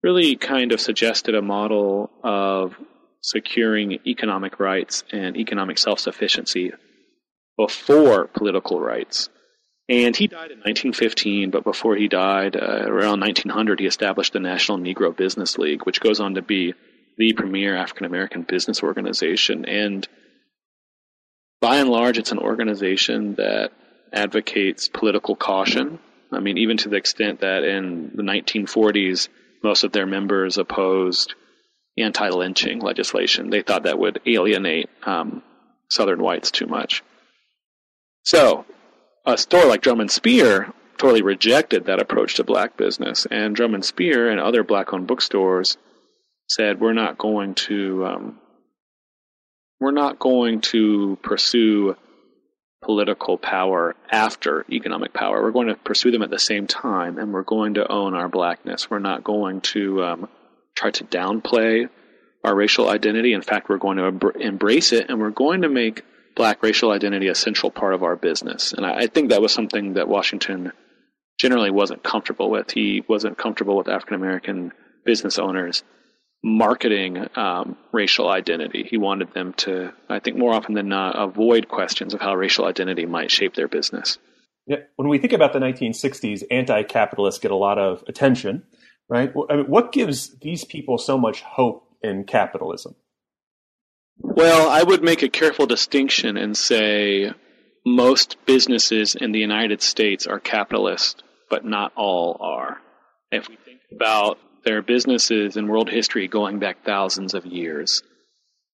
really 0.03 0.35
kind 0.35 0.71
of 0.71 0.81
suggested 0.81 1.35
a 1.35 1.41
model 1.41 2.09
of 2.23 2.75
securing 3.21 3.99
economic 4.05 4.59
rights 4.59 5.03
and 5.11 5.37
economic 5.37 5.77
self 5.77 5.99
sufficiency 5.99 6.71
before 7.57 8.27
political 8.27 8.79
rights. 8.79 9.29
And 9.87 10.15
he 10.15 10.27
died 10.27 10.51
in 10.51 10.57
1915, 10.59 11.51
but 11.51 11.63
before 11.63 11.95
he 11.95 12.07
died, 12.07 12.55
uh, 12.55 12.85
around 12.87 13.19
1900, 13.19 13.79
he 13.79 13.85
established 13.85 14.33
the 14.33 14.39
National 14.39 14.79
Negro 14.79 15.15
Business 15.15 15.59
League, 15.59 15.85
which 15.85 16.01
goes 16.01 16.19
on 16.19 16.35
to 16.35 16.41
be 16.41 16.73
the 17.17 17.33
premier 17.33 17.75
African 17.75 18.05
American 18.05 18.43
business 18.43 18.83
organization. 18.83 19.65
And 19.65 20.07
by 21.61 21.77
and 21.77 21.89
large, 21.89 22.17
it's 22.17 22.31
an 22.31 22.39
organization 22.39 23.35
that 23.35 23.71
advocates 24.11 24.87
political 24.87 25.35
caution. 25.35 25.99
I 26.31 26.39
mean, 26.39 26.57
even 26.57 26.77
to 26.77 26.89
the 26.89 26.97
extent 26.97 27.41
that 27.41 27.63
in 27.63 28.11
the 28.13 28.23
1940s, 28.23 29.29
most 29.63 29.83
of 29.83 29.91
their 29.91 30.05
members 30.05 30.57
opposed 30.57 31.33
anti 31.97 32.29
lynching 32.29 32.79
legislation. 32.79 33.49
They 33.49 33.61
thought 33.61 33.83
that 33.83 33.99
would 33.99 34.21
alienate 34.25 34.89
um, 35.03 35.41
Southern 35.89 36.21
whites 36.21 36.51
too 36.51 36.67
much. 36.67 37.03
So, 38.23 38.65
a 39.25 39.37
store 39.37 39.65
like 39.65 39.81
Drum 39.81 40.01
and 40.01 40.11
Spear 40.11 40.73
totally 40.97 41.21
rejected 41.21 41.85
that 41.85 42.01
approach 42.01 42.35
to 42.35 42.43
black 42.43 42.77
business, 42.77 43.25
and 43.29 43.55
Drum 43.55 43.73
and 43.73 43.85
Spear 43.85 44.29
and 44.29 44.39
other 44.39 44.63
black 44.63 44.93
owned 44.93 45.07
bookstores 45.07 45.77
said 46.47 46.79
we're 46.79 46.93
not 46.93 47.17
going 47.17 47.55
to 47.55 48.05
um, 48.05 48.39
we're 49.79 49.91
not 49.91 50.19
going 50.19 50.61
to 50.61 51.17
pursue 51.21 51.95
political 52.83 53.37
power 53.37 53.95
after 54.11 54.65
economic 54.71 55.13
power. 55.13 55.41
We're 55.41 55.51
going 55.51 55.67
to 55.67 55.75
pursue 55.75 56.11
them 56.11 56.21
at 56.21 56.29
the 56.29 56.39
same 56.39 56.67
time, 56.67 57.17
and 57.17 57.33
we're 57.33 57.43
going 57.43 57.75
to 57.75 57.91
own 57.91 58.13
our 58.13 58.29
blackness. 58.29 58.89
We're 58.89 58.99
not 58.99 59.23
going 59.23 59.61
to 59.61 60.03
um, 60.03 60.29
try 60.75 60.91
to 60.91 61.03
downplay 61.03 61.89
our 62.43 62.55
racial 62.55 62.89
identity. 62.89 63.33
In 63.33 63.41
fact, 63.41 63.69
we're 63.69 63.77
going 63.77 63.97
to 63.97 64.29
embrace 64.39 64.93
it, 64.93 65.09
and 65.09 65.19
we're 65.19 65.31
going 65.31 65.63
to 65.63 65.69
make 65.69 66.03
black 66.35 66.61
racial 66.61 66.91
identity 66.91 67.27
a 67.27 67.35
central 67.35 67.71
part 67.71 67.93
of 67.93 68.03
our 68.03 68.15
business. 68.15 68.71
And 68.71 68.85
I, 68.85 68.99
I 68.99 69.07
think 69.07 69.29
that 69.29 69.41
was 69.41 69.51
something 69.51 69.93
that 69.93 70.07
Washington 70.07 70.71
generally 71.39 71.71
wasn't 71.71 72.03
comfortable 72.03 72.49
with. 72.49 72.71
He 72.71 73.03
wasn't 73.07 73.37
comfortable 73.37 73.77
with 73.77 73.87
African 73.87 74.15
American 74.15 74.71
business 75.03 75.39
owners 75.39 75.83
marketing 76.45 77.27
um, 77.35 77.75
racial 77.91 78.29
identity. 78.29 78.85
He 78.87 78.97
wanted 78.97 79.33
them 79.33 79.53
to, 79.57 79.91
I 80.07 80.19
think, 80.19 80.37
more 80.37 80.53
often 80.53 80.75
than 80.75 80.87
not, 80.87 81.15
avoid 81.17 81.67
questions 81.67 82.13
of 82.13 82.21
how 82.21 82.35
racial 82.35 82.65
identity 82.65 83.07
might 83.07 83.31
shape 83.31 83.55
their 83.55 83.67
business. 83.67 84.19
Yeah. 84.67 84.77
When 84.95 85.09
we 85.09 85.17
think 85.17 85.33
about 85.33 85.53
the 85.53 85.59
1960s, 85.59 86.43
anti-capitalists 86.51 87.39
get 87.39 87.49
a 87.49 87.55
lot 87.55 87.79
of 87.79 88.03
attention, 88.07 88.63
right? 89.09 89.33
I 89.49 89.55
mean, 89.55 89.65
what 89.65 89.91
gives 89.91 90.37
these 90.37 90.63
people 90.63 90.99
so 90.99 91.17
much 91.17 91.41
hope 91.41 91.89
in 92.03 92.25
capitalism? 92.25 92.95
Well, 94.19 94.69
I 94.69 94.83
would 94.83 95.03
make 95.03 95.23
a 95.23 95.29
careful 95.29 95.65
distinction 95.65 96.37
and 96.37 96.55
say 96.55 97.31
most 97.83 98.37
businesses 98.45 99.15
in 99.15 99.31
the 99.31 99.39
United 99.39 99.81
States 99.81 100.27
are 100.27 100.39
capitalist, 100.39 101.23
but 101.49 101.65
not 101.65 101.91
all 101.95 102.37
are. 102.39 102.77
If 103.31 103.49
we 103.49 103.55
think 103.55 103.81
about 103.91 104.37
there 104.65 104.77
are 104.77 104.81
businesses 104.81 105.55
in 105.55 105.67
world 105.67 105.89
history 105.89 106.27
going 106.27 106.59
back 106.59 106.83
thousands 106.83 107.33
of 107.33 107.45
years. 107.45 108.03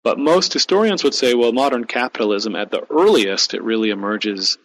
But 0.02 0.18
most 0.18 0.52
historians 0.52 1.04
would 1.04 1.14
say, 1.14 1.34
well, 1.34 1.52
modern 1.52 1.84
capitalism, 1.84 2.56
at 2.56 2.70
the 2.70 2.84
earliest, 2.90 3.54
it 3.54 3.62
really 3.62 3.90
emerges 3.90 4.58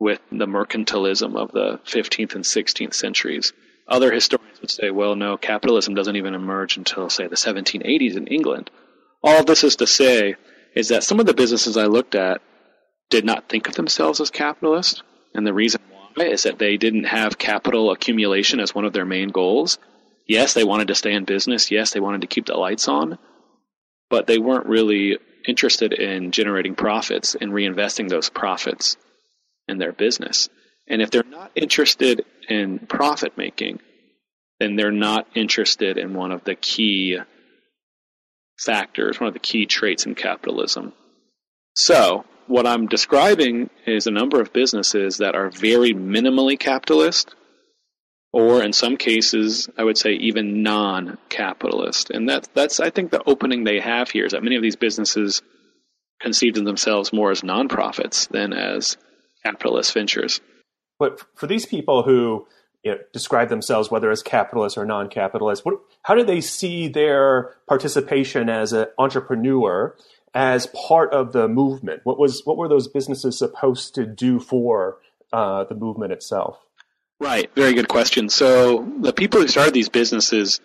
with 0.00 0.20
the 0.30 0.46
mercantilism 0.46 1.36
of 1.36 1.52
the 1.52 1.78
15th 1.84 2.34
and 2.34 2.44
16th 2.44 2.94
centuries. 2.94 3.52
Other 3.86 4.10
historians 4.10 4.60
would 4.60 4.70
say, 4.70 4.90
well, 4.90 5.14
no, 5.14 5.36
capitalism 5.36 5.94
doesn't 5.94 6.16
even 6.16 6.34
emerge 6.34 6.76
until, 6.76 7.10
say, 7.10 7.26
the 7.26 7.36
1780s 7.36 8.16
in 8.16 8.26
England. 8.28 8.70
All 9.22 9.44
this 9.44 9.64
is 9.64 9.76
to 9.76 9.86
say 9.86 10.36
is 10.74 10.88
that 10.88 11.04
some 11.04 11.20
of 11.20 11.26
the 11.26 11.34
businesses 11.34 11.76
I 11.76 11.84
looked 11.86 12.14
at 12.14 12.40
did 13.10 13.24
not 13.24 13.48
think 13.48 13.68
of 13.68 13.74
themselves 13.74 14.20
as 14.20 14.30
capitalist, 14.30 15.02
and 15.34 15.46
the 15.46 15.52
reason 15.52 15.80
why 16.14 16.24
is 16.24 16.44
that 16.44 16.58
they 16.58 16.76
didn't 16.76 17.04
have 17.04 17.36
capital 17.36 17.90
accumulation 17.90 18.58
as 18.58 18.74
one 18.74 18.84
of 18.84 18.92
their 18.92 19.04
main 19.04 19.28
goals. 19.28 19.78
Yes, 20.26 20.54
they 20.54 20.64
wanted 20.64 20.88
to 20.88 20.94
stay 20.94 21.12
in 21.12 21.24
business. 21.24 21.70
Yes, 21.70 21.92
they 21.92 22.00
wanted 22.00 22.20
to 22.22 22.26
keep 22.26 22.46
the 22.46 22.56
lights 22.56 22.88
on, 22.88 23.18
but 24.08 24.26
they 24.26 24.38
weren't 24.38 24.66
really 24.66 25.18
interested 25.46 25.92
in 25.92 26.30
generating 26.30 26.74
profits 26.74 27.34
and 27.34 27.52
reinvesting 27.52 28.08
those 28.08 28.30
profits 28.30 28.96
in 29.68 29.78
their 29.78 29.92
business. 29.92 30.48
And 30.88 31.02
if 31.02 31.10
they're 31.10 31.22
not 31.24 31.52
interested 31.54 32.24
in 32.48 32.80
profit 32.80 33.36
making, 33.36 33.80
then 34.60 34.76
they're 34.76 34.92
not 34.92 35.26
interested 35.34 35.98
in 35.98 36.14
one 36.14 36.32
of 36.32 36.44
the 36.44 36.54
key 36.54 37.18
factors, 38.58 39.18
one 39.18 39.28
of 39.28 39.34
the 39.34 39.40
key 39.40 39.66
traits 39.66 40.06
in 40.06 40.14
capitalism. 40.14 40.92
So, 41.74 42.24
what 42.46 42.66
I'm 42.66 42.86
describing 42.86 43.70
is 43.86 44.06
a 44.06 44.10
number 44.10 44.40
of 44.40 44.52
businesses 44.52 45.18
that 45.18 45.34
are 45.34 45.50
very 45.50 45.94
minimally 45.94 46.58
capitalist, 46.58 47.34
or 48.32 48.62
in 48.62 48.72
some 48.72 48.96
cases, 48.96 49.68
I 49.76 49.84
would 49.84 49.98
say 49.98 50.12
even 50.12 50.62
non-capitalist. 50.62 52.10
And 52.10 52.28
that's 52.28 52.48
that's 52.48 52.80
I 52.80 52.90
think 52.90 53.10
the 53.10 53.22
opening 53.26 53.64
they 53.64 53.80
have 53.80 54.10
here 54.10 54.24
is 54.24 54.32
that 54.32 54.42
many 54.42 54.56
of 54.56 54.62
these 54.62 54.76
businesses 54.76 55.42
conceived 56.20 56.56
of 56.56 56.64
themselves 56.64 57.12
more 57.12 57.30
as 57.30 57.42
nonprofits 57.42 58.28
than 58.28 58.52
as 58.52 58.96
capitalist 59.44 59.92
ventures. 59.92 60.40
But 60.98 61.20
for 61.34 61.46
these 61.46 61.66
people 61.66 62.04
who 62.04 62.46
you 62.84 62.92
know, 62.92 62.98
describe 63.12 63.48
themselves 63.48 63.90
whether 63.90 64.10
as 64.10 64.22
capitalist 64.22 64.78
or 64.78 64.84
non-capitalist, 64.84 65.64
what, 65.64 65.74
how 66.02 66.14
do 66.14 66.24
they 66.24 66.40
see 66.40 66.88
their 66.88 67.56
participation 67.68 68.48
as 68.48 68.72
an 68.72 68.86
entrepreneur 68.98 69.96
as 70.34 70.66
part 70.66 71.12
of 71.12 71.32
the 71.32 71.48
movement? 71.48 72.00
What 72.04 72.18
was 72.18 72.42
what 72.44 72.56
were 72.56 72.68
those 72.68 72.88
businesses 72.88 73.38
supposed 73.38 73.94
to 73.96 74.06
do 74.06 74.40
for 74.40 74.98
uh, 75.32 75.64
the 75.64 75.74
movement 75.74 76.12
itself? 76.12 76.58
Right, 77.22 77.48
very 77.54 77.74
good 77.74 77.86
question. 77.86 78.28
So 78.30 78.84
the 78.98 79.12
people 79.12 79.40
who 79.40 79.46
started 79.46 79.72
these 79.72 79.88
businesses, 79.88 80.60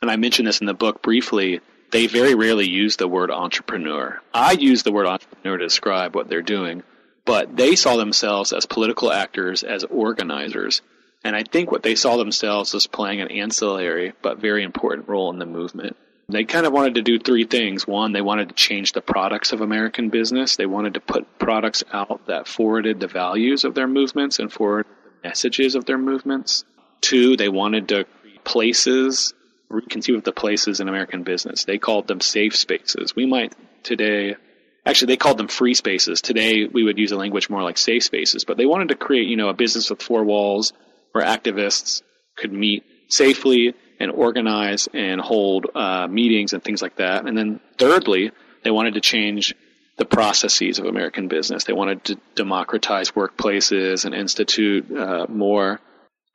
and 0.00 0.08
I 0.08 0.14
mentioned 0.14 0.46
this 0.46 0.60
in 0.60 0.68
the 0.68 0.72
book 0.72 1.02
briefly, 1.02 1.60
they 1.90 2.06
very 2.06 2.36
rarely 2.36 2.68
use 2.68 2.94
the 2.94 3.08
word 3.08 3.32
entrepreneur. 3.32 4.22
I 4.32 4.52
use 4.52 4.84
the 4.84 4.92
word 4.92 5.08
entrepreneur 5.08 5.56
to 5.56 5.64
describe 5.64 6.14
what 6.14 6.28
they're 6.28 6.42
doing, 6.42 6.84
but 7.24 7.56
they 7.56 7.74
saw 7.74 7.96
themselves 7.96 8.52
as 8.52 8.66
political 8.66 9.12
actors, 9.12 9.64
as 9.64 9.82
organizers. 9.82 10.80
And 11.24 11.34
I 11.34 11.42
think 11.42 11.72
what 11.72 11.82
they 11.82 11.96
saw 11.96 12.16
themselves 12.18 12.72
as 12.76 12.86
playing 12.86 13.20
an 13.20 13.32
ancillary 13.32 14.12
but 14.22 14.38
very 14.38 14.62
important 14.62 15.08
role 15.08 15.32
in 15.32 15.40
the 15.40 15.44
movement. 15.44 15.96
They 16.28 16.44
kind 16.44 16.66
of 16.66 16.72
wanted 16.72 16.94
to 16.94 17.02
do 17.02 17.18
three 17.18 17.46
things. 17.46 17.84
One, 17.84 18.12
they 18.12 18.22
wanted 18.22 18.50
to 18.50 18.54
change 18.54 18.92
the 18.92 19.02
products 19.02 19.50
of 19.50 19.60
American 19.60 20.10
business. 20.10 20.54
They 20.54 20.66
wanted 20.66 20.94
to 20.94 21.00
put 21.00 21.40
products 21.40 21.82
out 21.92 22.28
that 22.28 22.46
forwarded 22.46 23.00
the 23.00 23.08
values 23.08 23.64
of 23.64 23.74
their 23.74 23.88
movements 23.88 24.38
and 24.38 24.52
forward 24.52 24.86
messages 25.26 25.74
of 25.74 25.84
their 25.84 25.98
movements. 25.98 26.64
Two, 27.00 27.36
they 27.36 27.48
wanted 27.48 27.88
to 27.88 28.04
create 28.04 28.44
places, 28.44 29.34
reconceive 29.70 30.16
of 30.16 30.24
the 30.24 30.32
places 30.32 30.80
in 30.80 30.88
American 30.88 31.22
business. 31.22 31.64
They 31.64 31.78
called 31.78 32.06
them 32.06 32.20
safe 32.20 32.54
spaces. 32.56 33.14
We 33.16 33.26
might 33.26 33.54
today, 33.82 34.36
actually, 34.84 35.08
they 35.08 35.16
called 35.16 35.38
them 35.38 35.48
free 35.48 35.74
spaces. 35.74 36.20
Today, 36.20 36.66
we 36.66 36.84
would 36.84 36.98
use 36.98 37.12
a 37.12 37.16
language 37.16 37.50
more 37.50 37.62
like 37.62 37.78
safe 37.78 38.04
spaces, 38.04 38.44
but 38.44 38.56
they 38.56 38.66
wanted 38.66 38.88
to 38.88 38.96
create, 38.96 39.28
you 39.28 39.36
know, 39.36 39.48
a 39.48 39.54
business 39.54 39.90
with 39.90 40.02
four 40.02 40.24
walls 40.24 40.72
where 41.12 41.24
activists 41.24 42.02
could 42.36 42.52
meet 42.52 42.84
safely 43.08 43.74
and 43.98 44.10
organize 44.10 44.88
and 44.92 45.20
hold 45.20 45.66
uh, 45.74 46.06
meetings 46.06 46.52
and 46.52 46.62
things 46.62 46.82
like 46.82 46.96
that. 46.96 47.26
And 47.26 47.36
then 47.36 47.60
thirdly, 47.78 48.32
they 48.62 48.70
wanted 48.70 48.94
to 48.94 49.00
change 49.00 49.54
the 49.96 50.04
processes 50.04 50.78
of 50.78 50.86
American 50.86 51.28
business. 51.28 51.64
They 51.64 51.72
wanted 51.72 52.04
to 52.04 52.18
democratize 52.34 53.12
workplaces 53.12 54.04
and 54.04 54.14
institute 54.14 54.90
uh, 54.90 55.26
more 55.28 55.80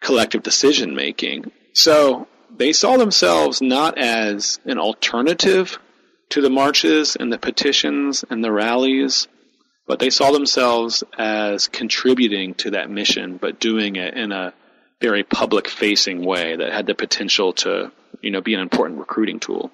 collective 0.02 0.42
decision 0.42 0.96
making. 0.96 1.52
So 1.74 2.28
they 2.56 2.74
saw 2.74 2.98
themselves 2.98 3.62
not 3.62 3.98
as 3.98 4.60
an 4.66 4.80
alternative 4.80 5.80
to 6.30 6.42
the 6.42 6.50
marches 6.50 7.16
and 7.16 7.32
the 7.32 7.38
petitions 7.38 8.26
and 8.30 8.44
the 8.44 8.52
rallies, 8.52 9.28
but 9.86 10.00
they 10.00 10.10
saw 10.10 10.32
themselves 10.32 11.04
as 11.18 11.68
contributing 11.68 12.56
to 12.56 12.72
that 12.72 12.90
mission, 12.90 13.38
but 13.38 13.60
doing 13.60 13.96
it 13.96 14.16
in 14.16 14.32
a 14.32 14.54
very 15.02 15.24
public 15.24 15.68
facing 15.68 16.24
way 16.24 16.56
that 16.56 16.72
had 16.72 16.86
the 16.86 16.96
potential 16.96 17.54
to, 17.54 17.92
you 18.22 18.32
know, 18.32 18.42
be 18.42 18.54
an 18.54 18.60
important 18.60 19.00
recruiting 19.00 19.40
tool. 19.40 19.72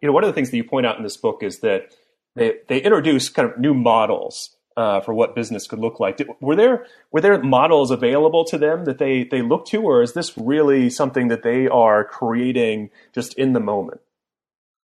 You 0.00 0.08
know, 0.08 0.12
one 0.12 0.24
of 0.24 0.28
the 0.28 0.34
things 0.34 0.50
that 0.50 0.56
you 0.56 0.64
point 0.64 0.86
out 0.86 0.96
in 0.96 1.02
this 1.02 1.16
book 1.16 1.42
is 1.42 1.60
that 1.60 1.92
they, 2.38 2.58
they 2.68 2.80
introduce 2.80 3.28
kind 3.28 3.50
of 3.50 3.58
new 3.58 3.74
models 3.74 4.56
uh, 4.76 5.00
for 5.00 5.12
what 5.12 5.34
business 5.34 5.66
could 5.66 5.80
look 5.80 5.98
like. 5.98 6.18
Did, 6.18 6.28
were 6.40 6.56
there 6.56 6.86
were 7.10 7.20
there 7.20 7.42
models 7.42 7.90
available 7.90 8.44
to 8.44 8.56
them 8.56 8.84
that 8.84 8.98
they 8.98 9.24
they 9.24 9.42
look 9.42 9.66
to, 9.66 9.82
or 9.82 10.02
is 10.02 10.14
this 10.14 10.38
really 10.38 10.88
something 10.88 11.28
that 11.28 11.42
they 11.42 11.66
are 11.66 12.04
creating 12.04 12.90
just 13.12 13.34
in 13.34 13.52
the 13.52 13.60
moment? 13.60 14.00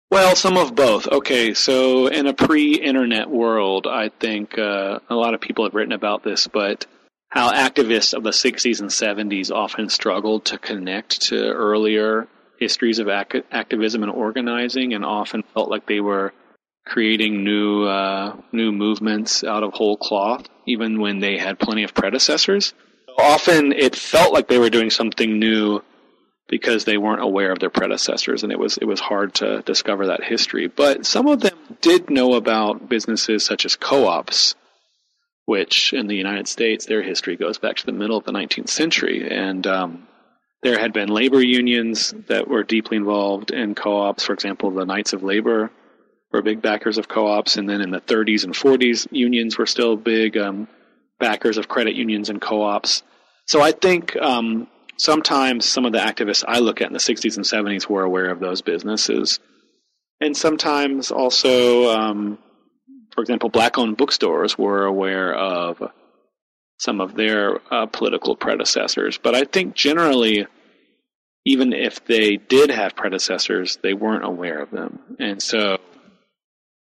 Well, 0.09 0.35
some 0.35 0.57
of 0.57 0.75
both. 0.75 1.07
Okay, 1.07 1.53
so 1.55 2.05
in 2.05 2.27
a 2.27 2.33
pre-internet 2.33 3.29
world, 3.29 3.87
I 3.87 4.09
think 4.09 4.59
uh, 4.59 4.99
a 5.09 5.15
lot 5.15 5.33
of 5.33 5.41
people 5.41 5.65
have 5.65 5.73
written 5.73 5.91
about 5.91 6.23
this, 6.23 6.47
but 6.47 6.85
how 7.29 7.51
activists 7.51 8.13
of 8.13 8.21
the 8.21 8.29
60s 8.29 8.79
and 8.79 8.91
70s 8.91 9.51
often 9.51 9.89
struggled 9.89 10.45
to 10.45 10.59
connect 10.59 11.21
to 11.29 11.35
earlier 11.35 12.27
histories 12.59 12.99
of 12.99 13.09
ac- 13.09 13.41
activism 13.51 14.03
and 14.03 14.11
organizing 14.11 14.93
and 14.93 15.03
often 15.03 15.41
felt 15.55 15.67
like 15.67 15.87
they 15.87 15.99
were 15.99 16.31
creating 16.85 17.43
new 17.43 17.83
uh, 17.83 18.35
new 18.51 18.71
movements 18.71 19.43
out 19.43 19.63
of 19.63 19.73
whole 19.73 19.97
cloth 19.97 20.47
even 20.65 20.99
when 20.99 21.19
they 21.19 21.37
had 21.37 21.59
plenty 21.59 21.83
of 21.83 21.93
predecessors 21.93 22.73
often 23.17 23.71
it 23.71 23.95
felt 23.95 24.33
like 24.33 24.47
they 24.47 24.59
were 24.59 24.69
doing 24.69 24.89
something 24.89 25.39
new 25.39 25.81
because 26.49 26.83
they 26.83 26.97
weren't 26.97 27.21
aware 27.21 27.51
of 27.51 27.59
their 27.59 27.69
predecessors 27.69 28.43
and 28.43 28.51
it 28.51 28.59
was 28.59 28.77
it 28.77 28.85
was 28.85 28.99
hard 28.99 29.33
to 29.33 29.61
discover 29.61 30.07
that 30.07 30.23
history 30.23 30.67
but 30.67 31.05
some 31.05 31.27
of 31.27 31.39
them 31.39 31.57
did 31.81 32.09
know 32.09 32.33
about 32.33 32.89
businesses 32.89 33.45
such 33.45 33.65
as 33.65 33.75
co-ops 33.75 34.55
which 35.45 35.93
in 35.93 36.07
the 36.07 36.15
United 36.15 36.47
States, 36.47 36.85
their 36.85 37.01
history 37.01 37.35
goes 37.35 37.57
back 37.57 37.75
to 37.77 37.85
the 37.85 37.91
middle 37.91 38.17
of 38.17 38.23
the 38.23 38.31
19th 38.31 38.69
century. 38.69 39.27
And 39.29 39.65
um, 39.67 40.07
there 40.61 40.79
had 40.79 40.93
been 40.93 41.09
labor 41.09 41.41
unions 41.41 42.13
that 42.27 42.47
were 42.47 42.63
deeply 42.63 42.97
involved 42.97 43.51
in 43.51 43.75
co 43.75 43.97
ops. 43.97 44.23
For 44.23 44.33
example, 44.33 44.71
the 44.71 44.85
Knights 44.85 45.13
of 45.13 45.23
Labor 45.23 45.71
were 46.33 46.41
big 46.41 46.61
backers 46.61 46.97
of 46.97 47.07
co 47.07 47.27
ops. 47.27 47.55
And 47.55 47.69
then 47.69 47.81
in 47.81 47.91
the 47.91 48.01
30s 48.01 48.43
and 48.43 48.53
40s, 48.53 49.07
unions 49.11 49.57
were 49.57 49.65
still 49.65 49.95
big 49.95 50.37
um, 50.37 50.67
backers 51.19 51.57
of 51.57 51.67
credit 51.67 51.95
unions 51.95 52.29
and 52.29 52.41
co 52.41 52.63
ops. 52.63 53.03
So 53.45 53.61
I 53.61 53.71
think 53.71 54.15
um, 54.17 54.67
sometimes 54.97 55.65
some 55.65 55.85
of 55.85 55.93
the 55.93 55.99
activists 55.99 56.43
I 56.47 56.59
look 56.59 56.81
at 56.81 56.87
in 56.87 56.93
the 56.93 56.99
60s 56.99 57.37
and 57.37 57.45
70s 57.45 57.87
were 57.87 58.03
aware 58.03 58.29
of 58.29 58.39
those 58.39 58.61
businesses. 58.61 59.39
And 60.19 60.35
sometimes 60.35 61.11
also 61.11 61.89
um, 61.97 62.39
for 63.13 63.21
example, 63.21 63.49
black 63.49 63.77
owned 63.77 63.97
bookstores 63.97 64.57
were 64.57 64.85
aware 64.85 65.33
of 65.33 65.81
some 66.79 66.99
of 66.99 67.15
their 67.15 67.59
uh, 67.71 67.85
political 67.85 68.35
predecessors. 68.35 69.17
But 69.17 69.35
I 69.35 69.43
think 69.43 69.75
generally, 69.75 70.47
even 71.45 71.73
if 71.73 72.03
they 72.05 72.37
did 72.37 72.71
have 72.71 72.95
predecessors, 72.95 73.77
they 73.83 73.93
weren't 73.93 74.25
aware 74.25 74.59
of 74.59 74.71
them. 74.71 74.99
And 75.19 75.41
so 75.41 75.77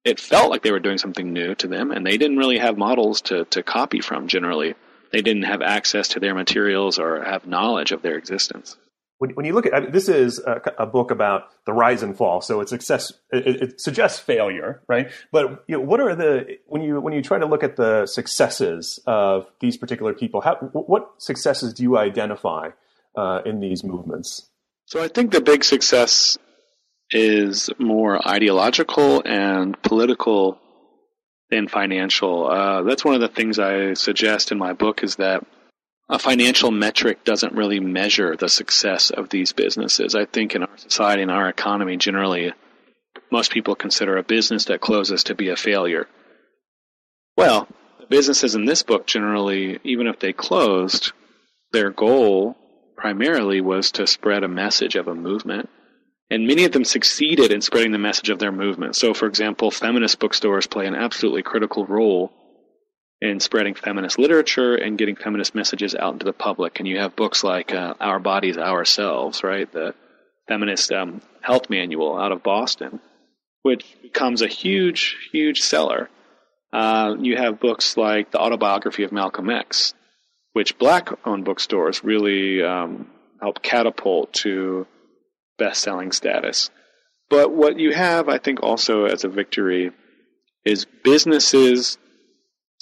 it 0.04 0.20
felt 0.20 0.50
like 0.50 0.62
they 0.62 0.72
were 0.72 0.80
doing 0.80 0.98
something 0.98 1.32
new 1.32 1.54
to 1.56 1.68
them, 1.68 1.90
and 1.90 2.06
they 2.06 2.16
didn't 2.16 2.38
really 2.38 2.58
have 2.58 2.76
models 2.76 3.20
to, 3.22 3.44
to 3.46 3.62
copy 3.62 4.00
from 4.00 4.28
generally. 4.28 4.74
They 5.12 5.22
didn't 5.22 5.44
have 5.44 5.62
access 5.62 6.08
to 6.08 6.20
their 6.20 6.34
materials 6.34 6.98
or 6.98 7.22
have 7.22 7.46
knowledge 7.46 7.92
of 7.92 8.02
their 8.02 8.16
existence 8.16 8.76
when, 9.22 9.30
when 9.34 9.46
you 9.46 9.52
look 9.52 9.66
at 9.66 9.74
I 9.74 9.78
mean, 9.78 9.92
this 9.92 10.08
is 10.08 10.40
a, 10.40 10.60
a, 10.78 10.86
book 10.86 11.12
about 11.12 11.44
the 11.64 11.72
rise 11.72 12.02
and 12.02 12.16
fall, 12.16 12.40
so 12.40 12.60
it's 12.60 12.70
success. 12.70 13.12
It, 13.30 13.62
it, 13.62 13.80
suggests 13.80 14.18
failure, 14.18 14.82
right? 14.88 15.12
But 15.30 15.62
you 15.68 15.76
know, 15.76 15.80
what 15.80 16.00
are 16.00 16.16
the 16.16 16.58
when 16.66 16.82
you 16.82 17.00
when 17.00 17.12
you 17.12 17.22
try 17.22 17.38
to 17.38 17.46
look 17.46 17.62
at 17.62 17.76
the 17.76 18.06
successes 18.06 18.98
of 19.06 19.46
these 19.60 19.76
particular 19.76 20.12
people? 20.12 20.40
How, 20.40 20.56
what 20.56 21.08
successes 21.18 21.72
do 21.72 21.84
you 21.84 21.96
identify 21.96 22.70
uh, 23.16 23.42
in 23.46 23.60
these 23.60 23.84
movements? 23.84 24.50
So 24.86 25.00
I 25.00 25.06
think 25.06 25.30
the 25.30 25.40
big 25.40 25.62
success 25.62 26.36
is 27.14 27.70
more 27.78 28.26
ideological 28.26 29.22
and 29.24 29.80
political 29.82 30.58
than 31.50 31.68
financial. 31.68 32.50
Uh, 32.50 32.82
that's 32.82 33.04
one 33.04 33.14
of 33.14 33.20
the 33.20 33.28
things 33.28 33.58
I 33.58 33.94
suggest 33.94 34.52
in 34.52 34.58
my 34.58 34.72
book 34.72 35.02
is 35.02 35.16
that 35.16 35.44
a 36.08 36.18
financial 36.18 36.70
metric 36.70 37.24
doesn't 37.24 37.54
really 37.54 37.80
measure 37.80 38.36
the 38.36 38.48
success 38.48 39.10
of 39.10 39.28
these 39.28 39.52
businesses. 39.52 40.14
I 40.14 40.24
think 40.24 40.54
in 40.54 40.62
our 40.62 40.76
society 40.76 41.22
and 41.22 41.30
our 41.30 41.48
economy 41.48 41.96
generally, 41.96 42.52
most 43.30 43.50
people 43.50 43.74
consider 43.74 44.16
a 44.16 44.22
business 44.22 44.66
that 44.66 44.80
closes 44.80 45.24
to 45.24 45.34
be 45.34 45.48
a 45.48 45.56
failure. 45.56 46.06
Well, 47.36 47.68
the 47.98 48.06
businesses 48.06 48.54
in 48.54 48.64
this 48.64 48.82
book 48.82 49.06
generally, 49.06 49.78
even 49.84 50.06
if 50.06 50.18
they 50.18 50.32
closed, 50.32 51.12
their 51.72 51.90
goal 51.90 52.56
primarily 52.96 53.60
was 53.60 53.92
to 53.92 54.06
spread 54.06 54.44
a 54.44 54.48
message 54.48 54.96
of 54.96 55.08
a 55.08 55.14
movement. 55.14 55.70
And 56.32 56.46
many 56.46 56.64
of 56.64 56.72
them 56.72 56.86
succeeded 56.86 57.52
in 57.52 57.60
spreading 57.60 57.92
the 57.92 57.98
message 57.98 58.30
of 58.30 58.38
their 58.38 58.52
movement. 58.52 58.96
So, 58.96 59.12
for 59.12 59.26
example, 59.26 59.70
feminist 59.70 60.18
bookstores 60.18 60.66
play 60.66 60.86
an 60.86 60.94
absolutely 60.94 61.42
critical 61.42 61.84
role 61.84 62.32
in 63.20 63.38
spreading 63.38 63.74
feminist 63.74 64.18
literature 64.18 64.74
and 64.74 64.96
getting 64.96 65.14
feminist 65.14 65.54
messages 65.54 65.94
out 65.94 66.14
into 66.14 66.24
the 66.24 66.32
public. 66.32 66.78
And 66.78 66.88
you 66.88 67.00
have 67.00 67.14
books 67.14 67.44
like 67.44 67.74
uh, 67.74 67.92
Our 68.00 68.18
Bodies, 68.18 68.56
Ourselves, 68.56 69.44
right? 69.44 69.70
The 69.70 69.94
feminist 70.48 70.90
um, 70.90 71.20
health 71.42 71.68
manual 71.68 72.18
out 72.18 72.32
of 72.32 72.42
Boston, 72.42 73.00
which 73.60 73.84
becomes 74.00 74.40
a 74.40 74.48
huge, 74.48 75.14
huge 75.32 75.60
seller. 75.60 76.08
Uh, 76.72 77.14
you 77.20 77.36
have 77.36 77.60
books 77.60 77.98
like 77.98 78.30
The 78.30 78.40
Autobiography 78.40 79.02
of 79.02 79.12
Malcolm 79.12 79.50
X, 79.50 79.92
which 80.54 80.78
black 80.78 81.10
owned 81.26 81.44
bookstores 81.44 82.02
really 82.02 82.62
um, 82.62 83.10
help 83.38 83.60
catapult 83.60 84.32
to 84.32 84.86
best 85.58 85.82
selling 85.82 86.12
status. 86.12 86.70
But 87.30 87.52
what 87.52 87.78
you 87.78 87.92
have, 87.92 88.28
I 88.28 88.38
think, 88.38 88.62
also 88.62 89.04
as 89.04 89.24
a 89.24 89.28
victory 89.28 89.90
is 90.64 90.86
businesses 91.02 91.98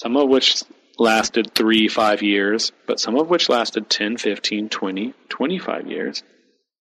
some 0.00 0.16
of 0.16 0.30
which 0.30 0.62
lasted 0.98 1.54
three, 1.54 1.86
five 1.86 2.22
years, 2.22 2.72
but 2.86 2.98
some 2.98 3.16
of 3.16 3.28
which 3.28 3.50
lasted 3.50 3.90
10, 3.90 4.16
15, 4.16 4.70
20, 4.70 5.14
25 5.28 5.86
years. 5.86 6.22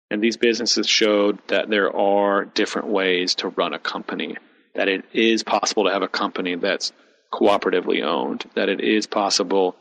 And 0.10 0.24
these 0.24 0.38
businesses 0.38 0.88
showed 0.88 1.40
that 1.50 1.70
there 1.70 1.94
are 1.94 2.46
different 2.46 2.88
ways 2.88 3.36
to 3.36 3.50
run 3.50 3.74
a 3.74 3.80
company, 3.80 4.38
that 4.74 4.88
it 4.88 5.04
is 5.12 5.44
possible 5.44 5.84
to 5.84 5.92
have 5.92 6.02
a 6.02 6.08
company 6.08 6.56
that's 6.56 6.94
cooperatively 7.34 8.02
owned, 8.02 8.50
that 8.56 8.70
it 8.70 8.80
is 8.80 9.06
possible 9.06 9.76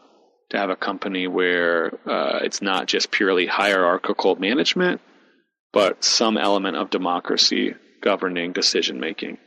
to 0.51 0.59
have 0.59 0.71
a 0.71 0.77
company 0.77 1.29
where 1.29 1.93
uh, 2.05 2.41
it's 2.43 2.61
not 2.61 2.89
just 2.89 3.13
purely 3.13 3.47
hierarchical 3.47 4.35
management, 4.35 5.01
but 5.73 6.05
some 6.05 6.37
element 6.37 6.77
of 6.77 6.91
democracy 6.91 7.75
governing 8.01 8.53
decision 8.53 9.01
making. 9.01 9.39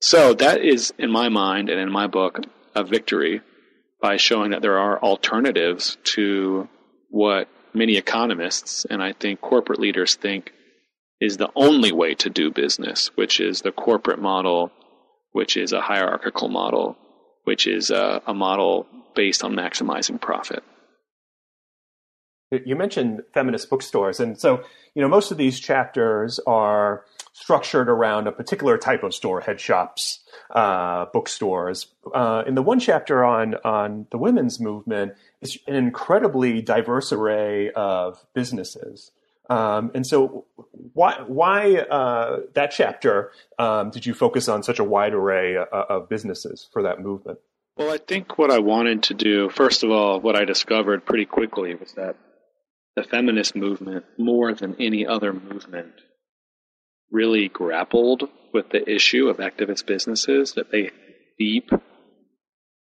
So 0.00 0.32
that 0.34 0.62
is, 0.64 0.92
in 0.98 1.10
my 1.10 1.28
mind 1.28 1.68
and 1.68 1.78
in 1.78 1.92
my 1.92 2.06
book, 2.06 2.40
a 2.74 2.84
victory 2.84 3.42
by 4.00 4.16
showing 4.16 4.52
that 4.52 4.62
there 4.62 4.78
are 4.78 4.98
alternatives 4.98 5.98
to 6.04 6.68
what 7.10 7.48
many 7.74 7.96
economists 7.96 8.86
and 8.88 9.02
I 9.02 9.12
think 9.12 9.40
corporate 9.40 9.78
leaders 9.78 10.14
think 10.14 10.52
is 11.20 11.36
the 11.36 11.50
only 11.54 11.92
way 11.92 12.14
to 12.14 12.30
do 12.30 12.50
business, 12.50 13.10
which 13.14 13.40
is 13.40 13.60
the 13.60 13.72
corporate 13.72 14.20
model, 14.20 14.72
which 15.32 15.56
is 15.56 15.72
a 15.72 15.82
hierarchical 15.82 16.48
model, 16.48 16.96
which 17.44 17.66
is 17.66 17.90
a, 17.90 18.22
a 18.26 18.32
model 18.32 18.86
based 19.14 19.44
on 19.44 19.52
maximizing 19.52 20.18
profit. 20.18 20.62
You 22.50 22.74
mentioned 22.74 23.22
feminist 23.32 23.70
bookstores, 23.70 24.18
and 24.18 24.38
so 24.38 24.64
you 24.94 25.02
know 25.02 25.08
most 25.08 25.30
of 25.30 25.36
these 25.36 25.60
chapters 25.60 26.40
are 26.46 27.04
structured 27.32 27.88
around 27.88 28.26
a 28.26 28.32
particular 28.32 28.76
type 28.76 29.04
of 29.04 29.14
store, 29.14 29.40
head 29.40 29.60
shops, 29.60 30.20
uh, 30.50 31.06
bookstores. 31.12 31.86
Uh, 32.12 32.42
in 32.46 32.56
the 32.56 32.62
one 32.62 32.80
chapter 32.80 33.24
on 33.24 33.54
on 33.64 34.06
the 34.10 34.18
women's 34.18 34.58
movement, 34.58 35.14
it's 35.40 35.58
an 35.68 35.76
incredibly 35.76 36.60
diverse 36.60 37.12
array 37.12 37.70
of 37.70 38.24
businesses. 38.34 39.12
Um, 39.48 39.90
and 39.94 40.06
so, 40.06 40.46
why 40.92 41.22
why 41.26 41.76
uh, 41.76 42.40
that 42.54 42.72
chapter 42.72 43.32
um, 43.58 43.90
did 43.90 44.06
you 44.06 44.14
focus 44.14 44.48
on 44.48 44.62
such 44.62 44.78
a 44.78 44.84
wide 44.84 45.14
array 45.14 45.56
uh, 45.56 45.64
of 45.70 46.08
businesses 46.08 46.68
for 46.72 46.82
that 46.82 47.00
movement? 47.00 47.38
Well, 47.76 47.92
I 47.92 47.98
think 47.98 48.38
what 48.38 48.50
I 48.50 48.58
wanted 48.58 49.04
to 49.04 49.14
do, 49.14 49.48
first 49.48 49.82
of 49.82 49.90
all, 49.90 50.20
what 50.20 50.36
I 50.36 50.44
discovered 50.44 51.04
pretty 51.06 51.24
quickly 51.24 51.74
was 51.74 51.92
that 51.92 52.16
the 53.00 53.08
feminist 53.08 53.56
movement, 53.56 54.04
more 54.18 54.52
than 54.52 54.76
any 54.78 55.06
other 55.06 55.32
movement, 55.32 55.92
really 57.10 57.48
grappled 57.48 58.24
with 58.52 58.68
the 58.68 58.90
issue 58.90 59.28
of 59.28 59.38
activist 59.38 59.86
businesses, 59.86 60.52
that 60.54 60.70
they 60.70 60.90
deep 61.38 61.70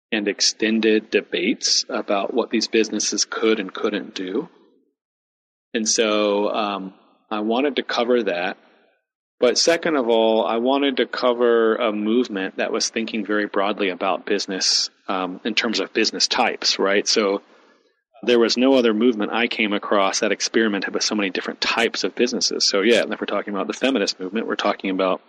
and 0.09 0.29
extended 0.29 1.09
debates 1.09 1.83
about 1.89 2.33
what 2.33 2.51
these 2.51 2.69
businesses 2.69 3.25
could 3.25 3.59
and 3.59 3.73
couldn't 3.73 4.15
do. 4.15 4.47
And 5.73 5.87
so 5.87 6.49
um, 6.51 6.93
I 7.29 7.41
wanted 7.41 7.75
to 7.75 7.83
cover 7.83 8.23
that. 8.23 8.57
But 9.41 9.57
second 9.57 9.97
of 9.97 10.07
all, 10.07 10.45
I 10.45 10.57
wanted 10.57 10.97
to 10.97 11.05
cover 11.05 11.75
a 11.75 11.91
movement 11.91 12.57
that 12.57 12.71
was 12.71 12.89
thinking 12.89 13.25
very 13.25 13.45
broadly 13.45 13.89
about 13.89 14.25
business 14.25 14.89
um, 15.09 15.41
in 15.43 15.53
terms 15.53 15.81
of 15.81 15.93
business 15.93 16.29
types, 16.29 16.79
right? 16.79 17.05
So 17.05 17.41
there 18.23 18.39
was 18.39 18.57
no 18.57 18.73
other 18.73 18.93
movement 18.93 19.31
I 19.31 19.47
came 19.47 19.73
across 19.73 20.19
that 20.19 20.31
experimented 20.31 20.93
with 20.93 21.03
so 21.03 21.15
many 21.15 21.29
different 21.29 21.61
types 21.61 22.03
of 22.03 22.15
businesses. 22.15 22.67
So 22.67 22.81
yeah, 22.81 23.03
if 23.07 23.21
we're 23.21 23.25
talking 23.25 23.53
about 23.53 23.67
the 23.67 23.73
feminist 23.73 24.19
movement, 24.19 24.47
we're 24.47 24.55
talking 24.55 24.89
about 24.89 25.21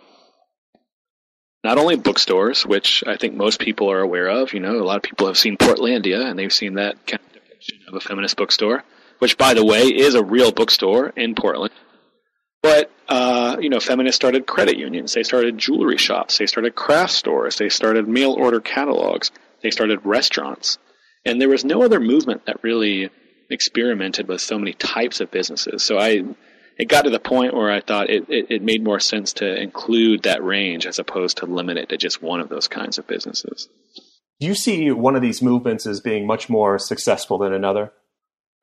not 1.63 1.77
only 1.77 1.97
bookstores, 1.97 2.65
which 2.65 3.03
I 3.05 3.17
think 3.17 3.35
most 3.35 3.59
people 3.59 3.91
are 3.91 3.99
aware 3.99 4.27
of. 4.27 4.53
You 4.53 4.59
know, 4.59 4.79
a 4.79 4.83
lot 4.83 4.97
of 4.97 5.03
people 5.03 5.27
have 5.27 5.37
seen 5.37 5.57
Portlandia 5.57 6.25
and 6.25 6.39
they've 6.39 6.53
seen 6.53 6.75
that 6.75 7.05
kind 7.05 7.21
of 7.25 7.33
depiction 7.33 7.79
of 7.87 7.95
a 7.95 7.99
feminist 7.99 8.37
bookstore, 8.37 8.83
which 9.19 9.37
by 9.37 9.53
the 9.53 9.65
way 9.65 9.83
is 9.83 10.15
a 10.15 10.23
real 10.23 10.51
bookstore 10.51 11.09
in 11.09 11.35
Portland. 11.35 11.73
But 12.61 12.91
uh, 13.07 13.57
you 13.59 13.69
know, 13.69 13.79
feminists 13.79 14.15
started 14.15 14.45
credit 14.45 14.77
unions. 14.77 15.13
They 15.13 15.23
started 15.23 15.57
jewelry 15.57 15.97
shops. 15.97 16.37
They 16.37 16.45
started 16.45 16.75
craft 16.75 17.13
stores. 17.13 17.57
They 17.57 17.69
started 17.69 18.07
mail 18.07 18.33
order 18.33 18.59
catalogs. 18.59 19.31
They 19.61 19.71
started 19.71 20.05
restaurants. 20.05 20.77
And 21.25 21.41
there 21.41 21.49
was 21.49 21.65
no 21.65 21.83
other 21.83 21.99
movement 21.99 22.45
that 22.45 22.63
really 22.63 23.09
experimented 23.49 24.27
with 24.27 24.41
so 24.41 24.57
many 24.57 24.73
types 24.73 25.19
of 25.19 25.31
businesses. 25.31 25.83
So 25.83 25.97
I, 25.97 26.23
it 26.77 26.87
got 26.87 27.03
to 27.03 27.09
the 27.09 27.19
point 27.19 27.53
where 27.53 27.71
I 27.71 27.81
thought 27.81 28.09
it, 28.09 28.29
it, 28.29 28.45
it 28.49 28.61
made 28.61 28.83
more 28.83 28.99
sense 28.99 29.33
to 29.33 29.61
include 29.61 30.23
that 30.23 30.43
range 30.43 30.85
as 30.85 30.99
opposed 30.99 31.37
to 31.37 31.45
limit 31.45 31.77
it 31.77 31.89
to 31.89 31.97
just 31.97 32.21
one 32.21 32.39
of 32.39 32.49
those 32.49 32.67
kinds 32.67 32.97
of 32.97 33.07
businesses. 33.07 33.67
Do 34.39 34.47
you 34.47 34.55
see 34.55 34.91
one 34.91 35.15
of 35.15 35.21
these 35.21 35.41
movements 35.41 35.85
as 35.85 35.99
being 35.99 36.25
much 36.25 36.49
more 36.49 36.79
successful 36.79 37.39
than 37.39 37.53
another? 37.53 37.91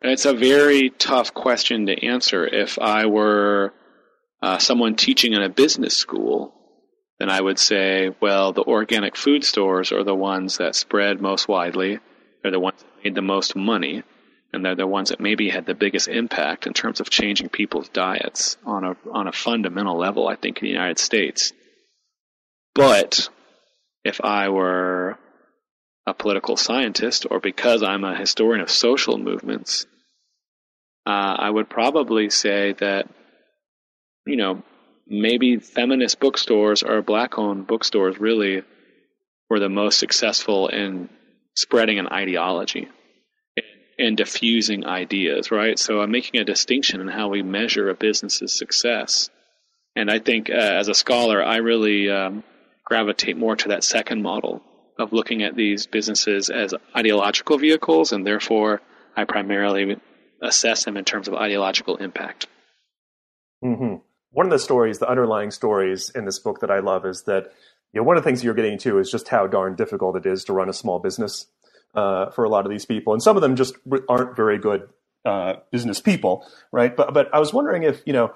It's 0.01 0.25
a 0.25 0.33
very 0.35 0.91
tough 0.91 1.35
question 1.35 1.87
to 1.87 2.07
answer. 2.07 2.47
If 2.47 2.79
I 2.79 3.07
were 3.07 3.75
uh, 4.43 4.59
someone 4.59 4.95
teaching 4.95 5.33
in 5.33 5.43
a 5.43 5.49
business 5.49 5.97
school, 5.97 6.55
then 7.19 7.31
I 7.31 7.41
would 7.41 7.59
say, 7.59 8.15
well, 8.21 8.53
the 8.53 8.63
organic 8.63 9.17
food 9.17 9.45
stores 9.45 9.93
are 9.93 10.05
the 10.05 10.15
ones 10.15 10.59
that 10.59 10.75
spread 10.75 11.21
most 11.21 11.49
widely 11.49 11.99
they're 12.47 12.53
the 12.53 12.61
ones 12.61 12.81
that 12.81 13.05
made 13.05 13.15
the 13.17 13.23
most 13.23 13.57
money, 13.57 14.05
and 14.53 14.65
they're 14.65 14.77
the 14.77 14.87
ones 14.87 15.09
that 15.09 15.19
maybe 15.19 15.51
had 15.51 15.67
the 15.67 15.75
biggest 15.75 16.07
impact 16.07 16.69
in 16.69 16.75
terms 16.75 17.01
of 17.01 17.11
changing 17.11 17.49
people's 17.49 17.89
diets 17.89 18.57
on 18.65 18.85
a 18.85 18.97
on 19.11 19.27
a 19.27 19.33
fundamental 19.33 19.99
level. 19.99 20.29
I 20.29 20.37
think 20.37 20.59
in 20.59 20.67
the 20.67 20.73
United 20.73 21.01
States. 21.01 21.53
But 22.73 23.31
if 24.05 24.21
I 24.23 24.51
were 24.51 25.19
a 26.07 26.15
political 26.15 26.57
scientist, 26.57 27.27
or 27.29 27.41
because 27.41 27.83
I'm 27.83 28.05
a 28.05 28.17
historian 28.17 28.63
of 28.63 28.71
social 28.71 29.19
movements, 29.19 29.87
uh, 31.05 31.35
I 31.39 31.51
would 31.51 31.69
probably 31.69 32.31
say 32.31 32.75
that 32.75 33.09
you 34.25 34.37
know 34.37 34.63
maybe 35.09 35.57
feminist 35.57 36.21
bookstores 36.21 36.85
or 36.85 37.03
black-owned 37.03 37.67
bookstores 37.67 38.21
really 38.21 38.63
were 39.51 39.59
the 39.59 39.69
most 39.69 39.99
successful 39.99 40.69
in 40.69 41.09
spreading 41.57 41.99
an 41.99 42.09
ideology 42.09 42.89
and 43.99 44.17
diffusing 44.17 44.85
ideas, 44.87 45.51
right? 45.51 45.79
So 45.79 46.01
I'm 46.01 46.11
making 46.11 46.41
a 46.41 46.45
distinction 46.45 47.01
in 47.01 47.09
how 47.09 47.29
we 47.29 47.43
measure 47.43 47.89
a 47.89 47.95
business's 47.95 48.57
success. 48.57 49.31
And 49.95 50.11
I 50.11 50.19
think 50.19 50.51
uh, 50.51 50.53
as 50.53 50.89
a 50.89 50.95
scholar, 50.95 51.43
I 51.43 51.57
really 51.57 52.11
um, 52.11 52.45
gravitate 52.85 53.39
more 53.39 53.57
to 53.57 53.69
that 53.69 53.85
second 53.85 54.23
model 54.23 54.63
of 54.99 55.13
looking 55.13 55.43
at 55.43 55.57
these 55.57 55.87
businesses 55.87 56.51
as 56.51 56.75
ideological 56.95 57.59
vehicles, 57.59 58.13
and 58.13 58.27
therefore 58.27 58.83
I 59.17 59.25
primarily 59.25 59.97
assess 60.43 60.85
them 60.85 60.97
in 60.97 61.05
terms 61.05 61.29
of 61.29 61.35
ideological 61.35 61.97
impact. 61.97 62.47
Mm-hmm. 63.65 63.97
One 64.31 64.47
of 64.47 64.53
the 64.53 64.59
stories, 64.59 64.99
the 64.99 65.09
underlying 65.09 65.51
stories 65.51 66.11
in 66.11 66.27
this 66.27 66.39
book 66.39 66.61
that 66.61 66.71
I 66.71 66.81
love 66.81 67.07
is 67.07 67.23
that 67.23 67.53
you 67.93 68.01
know, 68.01 68.05
one 68.05 68.17
of 68.17 68.23
the 68.23 68.29
things 68.29 68.45
you're 68.45 68.55
getting 68.55 68.79
to 68.79 68.99
is 68.99 69.11
just 69.11 69.29
how 69.29 69.47
darn 69.47 69.75
difficult 69.75 70.17
it 70.17 70.27
is 70.27 70.45
to 70.45 70.53
run 70.53 70.69
a 70.69 70.73
small 70.73 70.99
business 70.99 71.47
uh, 71.95 72.31
for 72.31 72.45
a 72.45 72.49
lot 72.49 72.67
of 72.67 72.71
these 72.71 72.85
people, 72.85 73.13
and 73.13 73.23
some 73.23 73.37
of 73.37 73.43
them 73.43 73.57
just 73.57 73.75
aren't 74.09 74.37
very 74.37 74.59
good 74.59 74.89
uh, 75.25 75.55
business 75.71 76.01
people, 76.01 76.47
right? 76.73 76.95
But 76.97 77.15
but 77.15 77.33
I 77.35 77.39
was 77.39 77.53
wondering 77.53 77.83
if 77.83 78.03
you 78.07 78.13
know, 78.13 78.33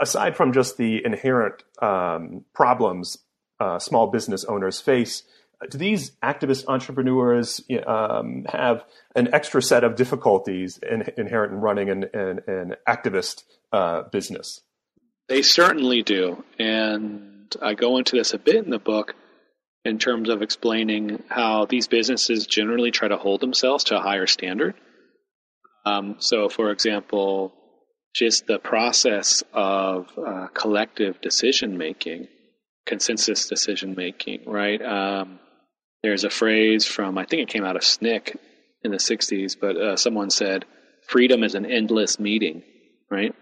aside 0.00 0.36
from 0.36 0.52
just 0.52 0.76
the 0.76 1.04
inherent 1.04 1.62
um, 1.82 2.44
problems 2.54 3.18
uh, 3.58 3.78
small 3.78 4.06
business 4.06 4.44
owners 4.44 4.80
face, 4.80 5.22
do 5.68 5.76
these 5.76 6.12
activist 6.22 6.64
entrepreneurs 6.68 7.60
um, 7.86 8.46
have 8.48 8.84
an 9.14 9.32
extra 9.34 9.60
set 9.60 9.84
of 9.84 9.94
difficulties 9.94 10.78
in, 10.78 11.04
inherent 11.18 11.52
in 11.52 11.60
running 11.60 11.90
an, 11.90 12.04
an, 12.14 12.40
an 12.46 12.76
activist 12.88 13.44
uh, 13.72 14.02
business? 14.04 14.62
They 15.28 15.42
certainly 15.42 16.02
do, 16.02 16.42
and 16.58 17.39
I 17.60 17.74
go 17.74 17.96
into 17.98 18.16
this 18.16 18.34
a 18.34 18.38
bit 18.38 18.64
in 18.64 18.70
the 18.70 18.78
book 18.78 19.14
in 19.84 19.98
terms 19.98 20.28
of 20.28 20.42
explaining 20.42 21.22
how 21.28 21.64
these 21.64 21.88
businesses 21.88 22.46
generally 22.46 22.90
try 22.90 23.08
to 23.08 23.16
hold 23.16 23.40
themselves 23.40 23.84
to 23.84 23.96
a 23.96 24.00
higher 24.00 24.26
standard. 24.26 24.74
Um, 25.86 26.16
so, 26.18 26.48
for 26.48 26.70
example, 26.70 27.52
just 28.14 28.46
the 28.46 28.58
process 28.58 29.42
of 29.52 30.08
uh, 30.18 30.48
collective 30.48 31.20
decision 31.20 31.78
making, 31.78 32.28
consensus 32.86 33.48
decision 33.48 33.94
making, 33.96 34.42
right? 34.46 34.82
Um, 34.82 35.38
there's 36.02 36.24
a 36.24 36.30
phrase 36.30 36.86
from, 36.86 37.16
I 37.16 37.24
think 37.24 37.42
it 37.42 37.48
came 37.48 37.64
out 37.64 37.76
of 37.76 37.82
SNCC 37.82 38.36
in 38.82 38.90
the 38.90 38.96
60s, 38.96 39.56
but 39.58 39.76
uh, 39.76 39.96
someone 39.96 40.30
said, 40.30 40.64
freedom 41.06 41.42
is 41.42 41.54
an 41.54 41.66
endless 41.66 42.18
meeting, 42.18 42.62
right? 43.10 43.34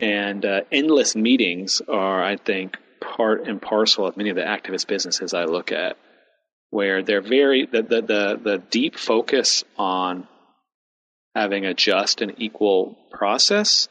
And 0.00 0.44
uh, 0.44 0.62
endless 0.72 1.14
meetings 1.14 1.80
are, 1.88 2.22
I 2.22 2.36
think, 2.36 2.78
part 3.16 3.46
and 3.46 3.60
parcel 3.60 4.06
of 4.06 4.16
many 4.16 4.30
of 4.30 4.36
the 4.36 4.42
activist 4.42 4.86
businesses 4.86 5.34
I 5.34 5.44
look 5.44 5.72
at, 5.72 5.96
where 6.70 7.02
they're 7.02 7.22
very 7.22 7.66
the 7.66 7.82
the 7.82 8.02
the, 8.02 8.40
the 8.42 8.58
deep 8.70 8.96
focus 8.96 9.64
on 9.76 10.26
having 11.34 11.64
a 11.64 11.74
just 11.74 12.20
and 12.20 12.34
equal 12.38 12.96
process 13.10 13.88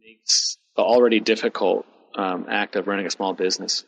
makes 0.00 0.56
the 0.76 0.82
already 0.82 1.20
difficult 1.20 1.86
um, 2.14 2.46
act 2.48 2.76
of 2.76 2.86
running 2.86 3.06
a 3.06 3.10
small 3.10 3.34
business 3.34 3.84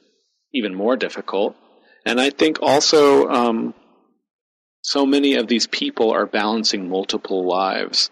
even 0.52 0.74
more 0.74 0.96
difficult. 0.96 1.56
And 2.04 2.20
I 2.20 2.30
think 2.30 2.59
also 2.62 3.28
um, 3.28 3.74
so 4.83 5.06
many 5.06 5.35
of 5.35 5.46
these 5.46 5.66
people 5.66 6.11
are 6.12 6.26
balancing 6.26 6.88
multiple 6.88 7.46
lives. 7.46 8.11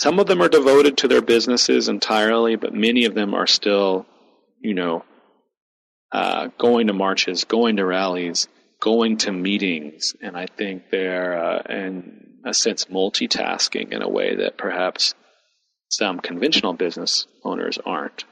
Some 0.00 0.18
of 0.18 0.26
them 0.26 0.40
are 0.40 0.48
devoted 0.48 0.96
to 0.98 1.08
their 1.08 1.20
businesses 1.20 1.88
entirely, 1.88 2.56
but 2.56 2.72
many 2.72 3.04
of 3.04 3.14
them 3.14 3.34
are 3.34 3.46
still, 3.46 4.06
you 4.60 4.74
know, 4.74 5.04
uh, 6.12 6.48
going 6.58 6.88
to 6.88 6.92
marches, 6.92 7.44
going 7.44 7.76
to 7.76 7.84
rallies, 7.84 8.48
going 8.80 9.18
to 9.18 9.32
meetings, 9.32 10.14
and 10.20 10.36
I 10.36 10.46
think 10.46 10.90
they're, 10.90 11.38
uh, 11.38 11.62
in 11.68 12.38
a 12.44 12.54
sense, 12.54 12.86
multitasking 12.86 13.92
in 13.92 14.02
a 14.02 14.08
way 14.08 14.36
that 14.36 14.56
perhaps 14.56 15.14
some 15.88 16.20
conventional 16.20 16.72
business 16.72 17.26
owners 17.44 17.78
aren't. 17.84 18.24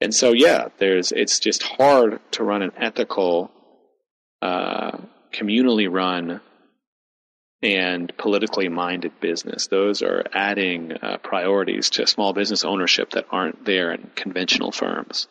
And 0.00 0.14
so, 0.14 0.32
yeah, 0.32 0.68
there's 0.78 1.12
it's 1.12 1.38
just 1.38 1.62
hard 1.62 2.20
to 2.32 2.44
run 2.44 2.62
an 2.62 2.72
ethical, 2.76 3.50
uh, 4.40 4.98
communally 5.32 5.90
run 5.90 6.40
and 7.62 8.12
politically 8.18 8.68
minded 8.68 9.20
business. 9.20 9.68
Those 9.68 10.02
are 10.02 10.24
adding 10.32 10.92
uh, 10.92 11.18
priorities 11.18 11.90
to 11.90 12.06
small 12.06 12.32
business 12.32 12.64
ownership 12.64 13.10
that 13.12 13.26
aren't 13.30 13.64
there 13.64 13.92
in 13.92 14.10
conventional 14.16 14.72
firms. 14.72 15.28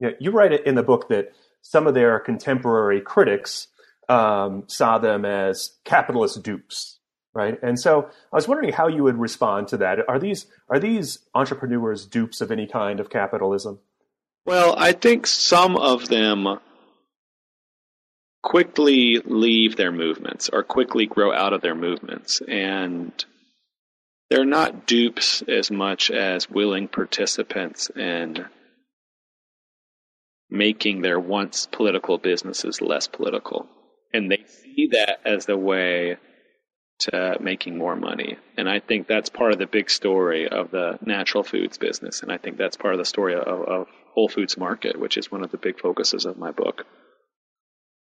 Yeah, 0.00 0.10
you 0.20 0.30
write 0.30 0.52
it 0.52 0.66
in 0.66 0.74
the 0.74 0.82
book 0.82 1.08
that 1.08 1.32
some 1.62 1.86
of 1.86 1.94
their 1.94 2.18
contemporary 2.18 3.00
critics 3.00 3.68
um, 4.08 4.64
saw 4.66 4.98
them 4.98 5.24
as 5.24 5.72
capitalist 5.84 6.42
dupes, 6.42 6.98
right? 7.34 7.58
And 7.62 7.78
so 7.78 8.08
I 8.32 8.36
was 8.36 8.46
wondering 8.46 8.72
how 8.72 8.88
you 8.88 9.02
would 9.02 9.18
respond 9.18 9.68
to 9.68 9.78
that. 9.78 9.98
Are 10.08 10.18
these 10.18 10.46
are 10.68 10.78
these 10.78 11.20
entrepreneurs 11.34 12.06
dupes 12.06 12.40
of 12.40 12.50
any 12.50 12.66
kind 12.66 13.00
of 13.00 13.10
capitalism? 13.10 13.80
Well, 14.44 14.74
I 14.78 14.92
think 14.92 15.26
some 15.26 15.76
of 15.76 16.08
them 16.08 16.60
quickly 18.42 19.20
leave 19.24 19.74
their 19.74 19.90
movements 19.90 20.48
or 20.52 20.62
quickly 20.62 21.06
grow 21.06 21.32
out 21.32 21.52
of 21.52 21.62
their 21.62 21.74
movements 21.74 22.40
and 22.46 23.24
they're 24.30 24.44
not 24.44 24.86
dupes 24.86 25.42
as 25.42 25.68
much 25.68 26.12
as 26.12 26.48
willing 26.48 26.86
participants 26.86 27.90
in 27.90 28.44
making 30.50 31.02
their 31.02 31.18
once 31.18 31.66
political 31.70 32.18
businesses 32.18 32.80
less 32.80 33.08
political. 33.08 33.66
And 34.12 34.30
they 34.30 34.44
see 34.46 34.88
that 34.92 35.20
as 35.24 35.46
the 35.46 35.56
way 35.56 36.16
to 36.98 37.36
making 37.40 37.76
more 37.76 37.96
money. 37.96 38.38
And 38.56 38.68
I 38.68 38.80
think 38.80 39.06
that's 39.06 39.28
part 39.28 39.52
of 39.52 39.58
the 39.58 39.66
big 39.66 39.90
story 39.90 40.48
of 40.48 40.70
the 40.70 40.98
natural 41.04 41.42
foods 41.42 41.76
business. 41.78 42.22
And 42.22 42.32
I 42.32 42.38
think 42.38 42.56
that's 42.56 42.76
part 42.76 42.94
of 42.94 42.98
the 42.98 43.04
story 43.04 43.34
of, 43.34 43.46
of 43.46 43.86
Whole 44.14 44.28
Foods 44.28 44.56
Market, 44.56 44.98
which 44.98 45.18
is 45.18 45.30
one 45.30 45.44
of 45.44 45.50
the 45.50 45.58
big 45.58 45.78
focuses 45.78 46.24
of 46.24 46.38
my 46.38 46.52
book. 46.52 46.86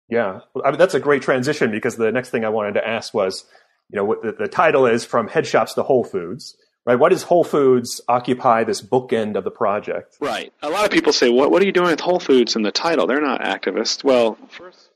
Yeah, 0.10 0.42
I 0.66 0.72
mean, 0.72 0.78
that's 0.78 0.94
a 0.94 1.00
great 1.00 1.22
transition 1.22 1.72
because 1.72 1.96
the 1.96 2.12
next 2.12 2.32
thing 2.32 2.44
I 2.44 2.50
wanted 2.50 2.74
to 2.74 2.86
ask 2.86 3.14
was, 3.14 3.46
you 3.90 3.96
know, 3.96 4.04
what 4.04 4.22
the, 4.22 4.34
the 4.34 4.50
title 4.50 4.86
is 4.86 5.06
from 5.06 5.30
head 5.30 5.48
shops 5.48 5.74
to 5.76 5.84
Whole 5.84 6.04
Foods 6.04 6.58
right? 6.86 6.96
Why 6.96 7.10
does 7.10 7.24
Whole 7.24 7.44
Foods 7.44 8.02
occupy 8.08 8.64
this 8.64 8.82
bookend 8.82 9.36
of 9.36 9.44
the 9.44 9.52
project? 9.52 10.18
Right. 10.20 10.54
A 10.62 10.70
lot 10.70 10.86
of 10.86 10.92
people 10.92 11.14
say, 11.14 11.30
"What 11.30 11.52
What 11.52 11.62
are 11.62 11.66
you 11.66 11.72
doing 11.72 11.92
with 11.92 12.00
Whole 12.00 12.20
Foods 12.20 12.56
in 12.56 12.64
the 12.64 12.72
title? 12.72 13.08
They're 13.08 13.22
not 13.22 13.42
activists." 13.42 14.04
Well, 14.04 14.38
first, 14.50 14.90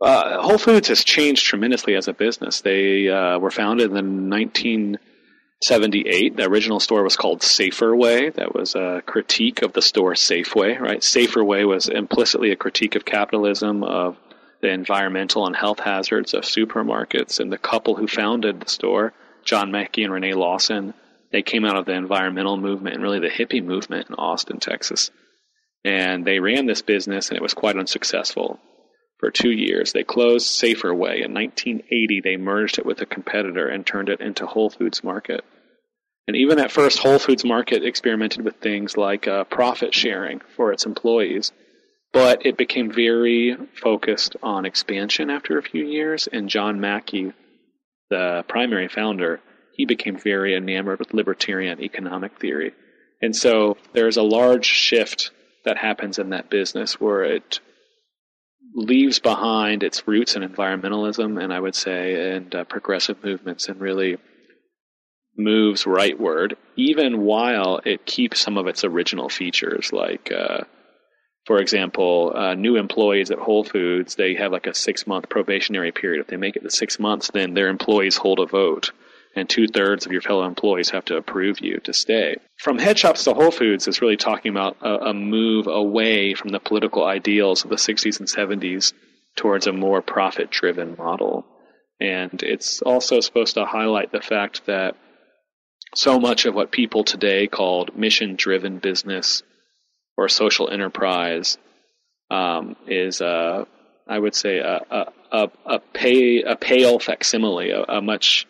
uh, 0.00 0.42
Whole 0.42 0.58
Foods 0.58 0.88
has 0.88 1.04
changed 1.04 1.44
tremendously 1.44 1.94
as 1.94 2.08
a 2.08 2.12
business. 2.12 2.60
They 2.60 3.08
uh, 3.08 3.38
were 3.38 3.50
founded 3.50 3.92
in 3.92 4.30
1978. 4.30 6.36
The 6.36 6.48
original 6.48 6.80
store 6.80 7.04
was 7.04 7.16
called 7.16 7.42
Safer 7.42 7.94
Way. 7.94 8.30
That 8.30 8.54
was 8.54 8.74
a 8.74 9.02
critique 9.06 9.62
of 9.62 9.72
the 9.72 9.82
store 9.82 10.14
Safeway. 10.14 10.80
Right. 10.80 11.04
Safer 11.04 11.44
Way 11.44 11.64
was 11.64 11.88
implicitly 11.88 12.50
a 12.50 12.56
critique 12.56 12.96
of 12.96 13.04
capitalism, 13.04 13.84
of 13.84 14.16
the 14.60 14.70
environmental 14.70 15.46
and 15.46 15.54
health 15.54 15.78
hazards 15.80 16.34
of 16.34 16.42
supermarkets. 16.42 17.38
And 17.40 17.52
the 17.52 17.58
couple 17.58 17.94
who 17.94 18.08
founded 18.08 18.60
the 18.60 18.68
store, 18.68 19.12
John 19.44 19.70
Mackey 19.72 20.04
and 20.04 20.12
Renee 20.12 20.34
Lawson, 20.34 20.94
they 21.32 21.42
came 21.42 21.64
out 21.64 21.76
of 21.76 21.86
the 21.86 21.94
environmental 21.94 22.56
movement 22.56 22.94
and 22.94 23.02
really 23.02 23.20
the 23.20 23.28
hippie 23.28 23.64
movement 23.64 24.08
in 24.08 24.14
Austin, 24.14 24.58
Texas. 24.58 25.10
And 25.84 26.24
they 26.24 26.38
ran 26.38 26.66
this 26.66 26.82
business 26.82 27.28
and 27.28 27.36
it 27.36 27.42
was 27.42 27.54
quite 27.54 27.76
unsuccessful 27.76 28.60
for 29.18 29.30
two 29.30 29.50
years. 29.50 29.92
They 29.92 30.04
closed 30.04 30.46
Safer 30.46 30.94
Way. 30.94 31.22
In 31.22 31.32
1980, 31.32 32.20
they 32.20 32.36
merged 32.36 32.78
it 32.78 32.86
with 32.86 33.00
a 33.00 33.06
competitor 33.06 33.66
and 33.66 33.86
turned 33.86 34.08
it 34.08 34.20
into 34.20 34.46
Whole 34.46 34.70
Foods 34.70 35.02
Market. 35.02 35.44
And 36.28 36.36
even 36.36 36.58
at 36.58 36.70
first, 36.70 36.98
Whole 36.98 37.18
Foods 37.18 37.44
Market 37.44 37.84
experimented 37.84 38.44
with 38.44 38.56
things 38.56 38.96
like 38.96 39.26
uh, 39.26 39.44
profit 39.44 39.94
sharing 39.94 40.40
for 40.56 40.72
its 40.72 40.86
employees. 40.86 41.50
But 42.12 42.44
it 42.44 42.58
became 42.58 42.92
very 42.92 43.56
focused 43.80 44.36
on 44.42 44.66
expansion 44.66 45.30
after 45.30 45.56
a 45.56 45.62
few 45.62 45.84
years, 45.84 46.28
and 46.30 46.48
John 46.48 46.78
Mackey, 46.78 47.32
the 48.10 48.44
primary 48.48 48.88
founder, 48.88 49.40
he 49.74 49.86
became 49.86 50.18
very 50.18 50.54
enamored 50.54 50.98
with 50.98 51.14
libertarian 51.14 51.80
economic 51.80 52.38
theory. 52.38 52.72
And 53.20 53.34
so 53.34 53.76
there's 53.92 54.16
a 54.16 54.22
large 54.22 54.66
shift 54.66 55.30
that 55.64 55.78
happens 55.78 56.18
in 56.18 56.30
that 56.30 56.50
business 56.50 57.00
where 57.00 57.22
it 57.24 57.60
leaves 58.74 59.18
behind 59.18 59.82
its 59.82 60.06
roots 60.08 60.34
in 60.34 60.42
environmentalism 60.42 61.42
and 61.42 61.52
I 61.52 61.60
would 61.60 61.74
say 61.74 62.34
and 62.34 62.54
uh, 62.54 62.64
progressive 62.64 63.22
movements 63.22 63.68
and 63.68 63.80
really 63.80 64.16
moves 65.36 65.84
rightward, 65.84 66.54
even 66.76 67.22
while 67.22 67.80
it 67.84 68.06
keeps 68.06 68.40
some 68.40 68.58
of 68.58 68.66
its 68.66 68.84
original 68.84 69.28
features 69.28 69.92
like 69.92 70.32
uh, 70.32 70.64
for 71.44 71.58
example, 71.58 72.32
uh, 72.34 72.54
new 72.54 72.76
employees 72.76 73.32
at 73.32 73.38
Whole 73.38 73.64
Foods, 73.64 74.14
they 74.14 74.34
have 74.34 74.52
like 74.52 74.68
a 74.68 74.74
six 74.74 75.06
month 75.06 75.28
probationary 75.28 75.90
period. 75.90 76.20
If 76.20 76.28
they 76.28 76.36
make 76.36 76.54
it 76.54 76.62
to 76.62 76.70
six 76.70 77.00
months, 77.00 77.30
then 77.32 77.54
their 77.54 77.68
employees 77.68 78.16
hold 78.16 78.38
a 78.38 78.46
vote 78.46 78.92
and 79.34 79.48
two 79.48 79.66
thirds 79.66 80.06
of 80.06 80.12
your 80.12 80.20
fellow 80.20 80.44
employees 80.44 80.90
have 80.90 81.04
to 81.06 81.16
approve 81.16 81.60
you 81.60 81.78
to 81.80 81.92
stay. 81.92 82.36
From 82.58 82.78
head 82.78 82.98
shops 82.98 83.24
to 83.24 83.34
Whole 83.34 83.50
Foods 83.50 83.88
is 83.88 84.00
really 84.00 84.16
talking 84.16 84.50
about 84.50 84.76
a, 84.82 85.08
a 85.10 85.14
move 85.14 85.66
away 85.66 86.34
from 86.34 86.50
the 86.50 86.60
political 86.60 87.04
ideals 87.04 87.64
of 87.64 87.70
the 87.70 87.76
60s 87.76 88.18
and 88.18 88.28
70s 88.28 88.92
towards 89.36 89.66
a 89.66 89.72
more 89.72 90.02
profit 90.02 90.50
driven 90.50 90.94
model. 90.96 91.46
And 92.00 92.42
it's 92.42 92.82
also 92.82 93.20
supposed 93.20 93.54
to 93.54 93.64
highlight 93.64 94.12
the 94.12 94.20
fact 94.20 94.66
that 94.66 94.96
so 95.94 96.18
much 96.18 96.46
of 96.46 96.54
what 96.54 96.72
people 96.72 97.04
today 97.04 97.46
called 97.46 97.96
mission 97.96 98.36
driven 98.36 98.78
business 98.78 99.42
or 100.16 100.28
social 100.28 100.68
enterprise 100.70 101.58
um, 102.30 102.76
is, 102.86 103.20
uh, 103.20 103.64
I 104.08 104.18
would 104.18 104.34
say, 104.34 104.58
a, 104.58 104.80
a, 104.90 105.12
a, 105.30 105.50
a, 105.66 105.78
pay, 105.78 106.42
a 106.42 106.56
pale 106.56 106.98
facsimile, 106.98 107.70
a, 107.70 107.82
a 107.82 108.02
much 108.02 108.46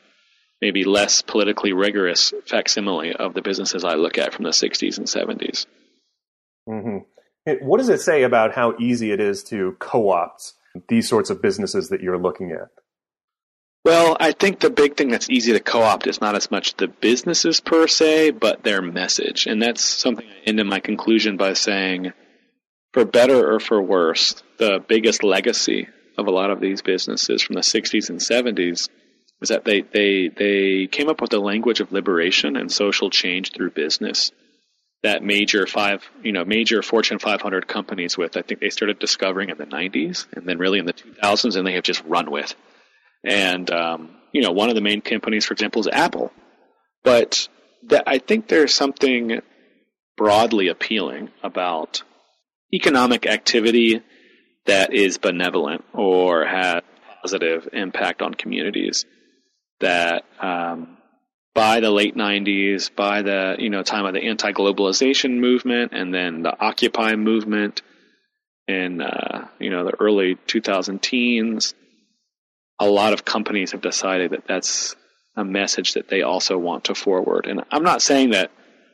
maybe 0.62 0.84
less 0.84 1.20
politically 1.22 1.72
rigorous 1.72 2.32
facsimile 2.46 3.12
of 3.12 3.34
the 3.34 3.42
businesses 3.42 3.84
I 3.84 3.96
look 3.96 4.16
at 4.16 4.32
from 4.32 4.44
the 4.44 4.50
60s 4.50 4.96
and 4.96 5.08
70s. 5.08 5.66
Mm-hmm. 6.68 7.66
What 7.66 7.78
does 7.78 7.88
it 7.88 8.00
say 8.00 8.22
about 8.22 8.54
how 8.54 8.76
easy 8.78 9.10
it 9.10 9.20
is 9.20 9.42
to 9.44 9.76
co 9.80 10.10
opt 10.10 10.52
these 10.88 11.08
sorts 11.08 11.28
of 11.28 11.42
businesses 11.42 11.88
that 11.88 12.00
you're 12.00 12.16
looking 12.16 12.52
at? 12.52 12.68
Well, 13.84 14.16
I 14.20 14.30
think 14.30 14.60
the 14.60 14.70
big 14.70 14.96
thing 14.96 15.08
that's 15.08 15.28
easy 15.28 15.52
to 15.52 15.58
co 15.58 15.82
opt 15.82 16.06
is 16.06 16.20
not 16.20 16.36
as 16.36 16.52
much 16.52 16.76
the 16.76 16.86
businesses 16.86 17.58
per 17.58 17.88
se, 17.88 18.30
but 18.30 18.62
their 18.62 18.80
message. 18.80 19.46
And 19.46 19.60
that's 19.60 19.82
something 19.82 20.24
I 20.24 20.48
end 20.48 20.60
in 20.60 20.68
my 20.68 20.78
conclusion 20.78 21.36
by 21.36 21.54
saying, 21.54 22.12
for 22.92 23.04
better 23.04 23.52
or 23.52 23.58
for 23.58 23.82
worse, 23.82 24.40
the 24.58 24.78
biggest 24.86 25.24
legacy 25.24 25.88
of 26.16 26.28
a 26.28 26.30
lot 26.30 26.52
of 26.52 26.60
these 26.60 26.82
businesses 26.82 27.42
from 27.42 27.54
the 27.54 27.62
60s 27.62 28.08
and 28.08 28.20
70s 28.20 28.88
was 29.42 29.48
that 29.48 29.64
they, 29.64 29.80
they, 29.80 30.28
they 30.28 30.86
came 30.86 31.08
up 31.08 31.20
with 31.20 31.30
the 31.30 31.40
language 31.40 31.80
of 31.80 31.90
liberation 31.90 32.56
and 32.56 32.70
social 32.70 33.10
change 33.10 33.52
through 33.52 33.72
business 33.72 34.30
that 35.02 35.24
major 35.24 35.66
five, 35.66 36.08
you 36.22 36.30
know, 36.30 36.44
major 36.44 36.80
Fortune 36.80 37.18
500 37.18 37.66
companies 37.66 38.16
with. 38.16 38.36
I 38.36 38.42
think 38.42 38.60
they 38.60 38.70
started 38.70 39.00
discovering 39.00 39.50
in 39.50 39.58
the 39.58 39.66
90s 39.66 40.28
and 40.32 40.46
then 40.46 40.58
really 40.58 40.78
in 40.78 40.86
the 40.86 40.92
2000s, 40.92 41.56
and 41.56 41.66
they 41.66 41.72
have 41.72 41.82
just 41.82 42.04
run 42.04 42.30
with. 42.30 42.54
And 43.24 43.68
um, 43.72 44.10
you 44.30 44.42
know, 44.42 44.52
one 44.52 44.68
of 44.68 44.76
the 44.76 44.80
main 44.80 45.00
companies, 45.00 45.44
for 45.44 45.54
example, 45.54 45.80
is 45.80 45.88
Apple. 45.88 46.30
But 47.02 47.48
that, 47.88 48.04
I 48.06 48.18
think 48.18 48.46
there's 48.46 48.72
something 48.72 49.40
broadly 50.16 50.68
appealing 50.68 51.30
about 51.42 52.04
economic 52.72 53.26
activity 53.26 54.02
that 54.66 54.94
is 54.94 55.18
benevolent 55.18 55.84
or 55.92 56.44
has 56.44 56.82
positive 57.22 57.68
impact 57.72 58.22
on 58.22 58.34
communities 58.34 59.04
that 59.82 60.24
um, 60.40 60.96
by 61.54 61.80
the 61.80 61.90
late 61.90 62.16
90s, 62.16 62.94
by 62.94 63.22
the 63.22 63.56
you 63.58 63.70
know 63.70 63.82
time 63.82 64.06
of 64.06 64.14
the 64.14 64.22
anti-globalization 64.22 65.38
movement, 65.38 65.92
and 65.92 66.12
then 66.12 66.42
the 66.42 66.58
Occupy 66.58 67.14
movement 67.16 67.82
in 68.66 69.02
uh, 69.02 69.48
you 69.58 69.70
know 69.70 69.84
the 69.84 69.94
early 70.00 70.36
2000 70.46 71.02
teens, 71.02 71.74
a 72.78 72.86
lot 72.86 73.12
of 73.12 73.24
companies 73.24 73.72
have 73.72 73.82
decided 73.82 74.30
that 74.30 74.46
that's 74.46 74.96
a 75.36 75.44
message 75.44 75.94
that 75.94 76.08
they 76.08 76.22
also 76.22 76.58
want 76.58 76.84
to 76.84 76.94
forward. 76.94 77.46
And 77.46 77.62
I'm 77.70 77.84
not 77.84 78.02
saying 78.02 78.30
that 78.30 78.50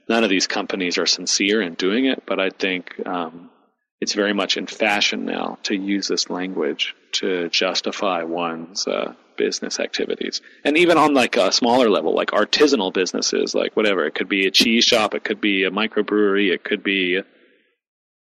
none 0.09 0.25
of 0.25 0.31
these 0.31 0.47
companies 0.47 0.99
are 0.99 1.07
sincere 1.07 1.63
in 1.63 1.75
doing 1.75 2.07
it, 2.07 2.25
but 2.27 2.41
I 2.41 2.51
think 2.51 2.95
um, 3.07 3.51
it's 4.01 4.15
very 4.15 4.33
much 4.33 4.57
in 4.57 4.67
fashion 4.67 5.25
now 5.25 5.59
to 5.65 5.75
use 5.75 6.09
this 6.09 6.31
language 6.31 6.95
to 7.13 7.49
justify 7.49 8.23
one's 8.23 8.87
uh, 8.87 9.15
business 9.37 9.81
activities. 9.81 10.41
And 10.65 10.77
even 10.77 10.99
on 10.99 11.15
like 11.15 11.37
a 11.37 11.53
smaller 11.53 11.89
level, 11.89 12.15
like 12.15 12.31
artisanal 12.31 12.93
businesses, 12.93 13.55
like 13.55 13.77
whatever, 13.77 14.05
it 14.07 14.15
could 14.15 14.29
be 14.29 14.47
a 14.47 14.51
cheese 14.51 14.85
shop, 14.85 15.15
it 15.15 15.25
could 15.25 15.41
be 15.41 15.65
a 15.65 15.71
microbrewery, 15.71 16.53
it 16.53 16.65
could 16.65 16.83
be 16.83 17.21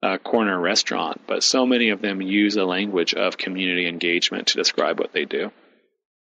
a 0.02 0.18
corner 0.18 0.60
restaurant, 0.60 1.22
but 1.28 1.44
so 1.44 1.66
many 1.66 1.90
of 1.90 2.02
them 2.02 2.22
use 2.22 2.56
a 2.56 2.66
language 2.66 3.14
of 3.14 3.38
community 3.38 3.88
engagement 3.88 4.48
to 4.48 4.58
describe 4.58 5.00
what 5.00 5.14
they 5.14 5.26
do. 5.26 5.52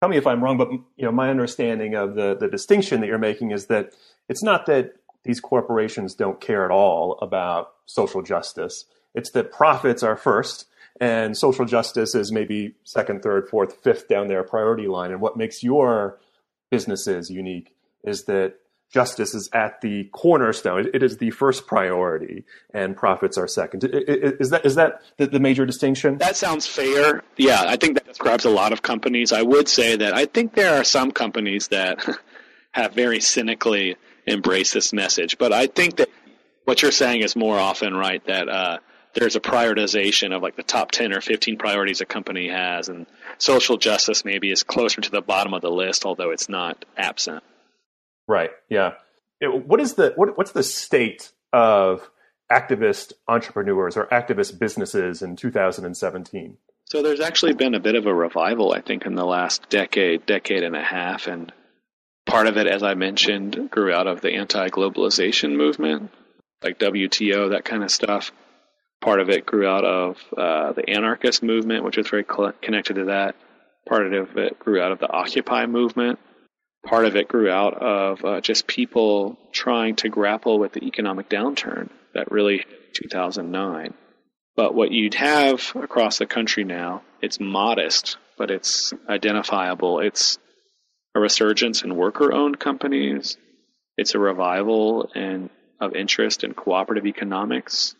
Tell 0.01 0.09
me 0.09 0.17
if 0.17 0.27
I'm 0.27 0.43
wrong, 0.43 0.57
but 0.57 0.69
you 0.71 1.05
know, 1.05 1.11
my 1.11 1.29
understanding 1.29 1.95
of 1.95 2.13
the, 2.15 2.37
the 2.39 2.47
distinction 2.47 3.01
that 3.01 3.07
you're 3.07 3.17
making 3.17 3.51
is 3.51 3.67
that 3.67 3.91
it's 4.29 4.43
not 4.43 4.67
that 4.67 4.93
these 5.23 5.39
corporations 5.39 6.13
don't 6.13 6.39
care 6.39 6.63
at 6.63 6.69
all 6.69 7.17
about 7.21 7.69
social 7.85 8.21
justice. 8.21 8.85
It's 9.13 9.31
that 9.31 9.51
profits 9.51 10.03
are 10.03 10.17
first 10.17 10.65
and 10.99 11.37
social 11.37 11.65
justice 11.65 12.15
is 12.15 12.31
maybe 12.31 12.75
second, 12.83 13.21
third, 13.21 13.49
fourth, 13.49 13.83
fifth 13.83 14.07
down 14.07 14.27
their 14.27 14.43
priority 14.43 14.87
line. 14.87 15.11
And 15.11 15.19
what 15.19 15.35
makes 15.35 15.61
your 15.61 16.19
businesses 16.71 17.29
unique 17.29 17.75
is 18.03 18.25
that 18.25 18.55
justice 18.93 19.35
is 19.35 19.49
at 19.51 19.81
the 19.81 20.05
cornerstone. 20.13 20.89
It 20.93 21.03
is 21.03 21.17
the 21.17 21.31
first 21.31 21.67
priority, 21.67 22.45
and 22.73 22.95
profits 22.95 23.37
are 23.37 23.47
second. 23.47 23.83
Is 23.83 24.51
that 24.51 24.65
is 24.65 24.75
that 24.75 25.01
the 25.17 25.39
major 25.39 25.65
distinction? 25.65 26.17
That 26.19 26.37
sounds 26.37 26.65
fair. 26.65 27.23
Yeah, 27.35 27.63
I 27.67 27.75
think 27.75 27.95
that 27.95 28.07
describes 28.07 28.45
a 28.45 28.49
lot 28.49 28.71
of 28.71 28.81
companies. 28.81 29.33
I 29.33 29.41
would 29.41 29.67
say 29.67 29.97
that 29.97 30.13
I 30.13 30.25
think 30.25 30.53
there 30.53 30.79
are 30.79 30.85
some 30.85 31.11
companies 31.11 31.69
that 31.69 32.07
have 32.71 32.93
very 32.93 33.19
cynically 33.19 33.97
embraced 34.27 34.73
this 34.73 34.93
message, 34.93 35.37
but 35.37 35.51
I 35.51 35.67
think 35.67 35.97
that 35.97 36.09
what 36.65 36.81
you're 36.81 36.91
saying 36.91 37.21
is 37.21 37.35
more 37.35 37.57
often 37.57 37.95
right. 37.95 38.23
That 38.25 38.49
uh, 38.49 38.77
there's 39.13 39.35
a 39.35 39.39
prioritization 39.39 40.35
of 40.35 40.41
like 40.41 40.55
the 40.55 40.63
top 40.63 40.91
10 40.91 41.13
or 41.13 41.21
15 41.21 41.57
priorities 41.57 42.01
a 42.01 42.05
company 42.05 42.49
has 42.49 42.89
and 42.89 43.05
social 43.37 43.77
justice 43.77 44.25
maybe 44.25 44.51
is 44.51 44.63
closer 44.63 44.99
to 45.01 45.09
the 45.09 45.21
bottom 45.21 45.53
of 45.53 45.61
the 45.61 45.71
list 45.71 46.05
although 46.05 46.31
it's 46.31 46.49
not 46.49 46.83
absent 46.97 47.41
Right. 48.27 48.51
Yeah. 48.69 48.93
What 49.41 49.79
is 49.79 49.95
the 49.95 50.13
what, 50.15 50.37
what's 50.37 50.51
the 50.51 50.63
state 50.63 51.31
of 51.53 52.09
activist 52.51 53.13
entrepreneurs 53.27 53.97
or 53.97 54.07
activist 54.07 54.57
businesses 54.57 55.21
in 55.21 55.35
2017? 55.35 56.57
So 56.85 57.01
there's 57.01 57.19
actually 57.19 57.53
been 57.53 57.73
a 57.73 57.79
bit 57.79 57.95
of 57.95 58.05
a 58.05 58.13
revival, 58.13 58.71
I 58.71 58.81
think, 58.81 59.05
in 59.05 59.15
the 59.15 59.25
last 59.25 59.69
decade, 59.69 60.25
decade 60.25 60.63
and 60.63 60.75
a 60.75 60.83
half, 60.83 61.25
and 61.25 61.51
part 62.27 62.45
of 62.45 62.57
it, 62.57 62.67
as 62.67 62.83
I 62.83 62.93
mentioned, 62.93 63.69
grew 63.71 63.91
out 63.91 64.05
of 64.05 64.21
the 64.21 64.35
anti-globalization 64.35 65.55
movement, 65.55 66.11
like 66.65 66.79
WTO, 66.79 67.51
that 67.51 67.63
kind 67.63 67.83
of 67.83 67.91
stuff. 67.91 68.31
Part 69.01 69.19
of 69.19 69.29
it 69.29 69.45
grew 69.45 69.67
out 69.67 69.85
of 69.85 70.17
uh, 70.35 70.73
the 70.73 70.89
anarchist 70.89 71.43
movement, 71.43 71.83
which 71.83 71.97
was 71.97 72.07
very 72.07 72.25
cl- 72.29 72.53
connected 72.61 72.95
to 72.95 73.05
that. 73.05 73.35
Part 73.87 74.11
of 74.11 74.37
it 74.37 74.59
grew 74.59 74.81
out 74.81 74.91
of 74.91 74.99
the 74.99 75.11
Occupy 75.11 75.67
movement, 75.67 76.17
part 76.85 77.05
of 77.05 77.15
it 77.15 77.27
grew 77.27 77.51
out 77.51 77.75
of 77.75 78.25
uh, 78.25 78.41
just 78.41 78.67
people 78.67 79.37
trying 79.51 79.95
to 79.97 80.09
grapple 80.09 80.59
with 80.59 80.73
the 80.73 80.83
economic 80.85 81.29
downturn 81.29 81.89
that 82.13 82.31
really 82.31 82.57
hit 82.57 82.93
2009. 82.95 83.93
But 84.55 84.73
what 84.73 84.91
you'd 84.91 85.15
have 85.15 85.71
across 85.75 86.17
the 86.17 86.25
country 86.25 86.63
now, 86.63 87.01
it's 87.21 87.39
modest, 87.39 88.17
but 88.37 88.51
it's 88.51 88.93
identifiable. 89.09 89.99
It's 89.99 90.37
a 91.13 91.19
resurgence 91.19 91.83
in 91.83 91.95
worker-owned 91.95 92.59
companies. 92.59 93.37
It's 93.97 94.15
a 94.15 94.19
revival 94.19 95.09
and 95.13 95.49
of 95.79 95.95
interest 95.95 96.43
in 96.43 96.53
cooperative 96.53 97.05
economics. 97.05 97.95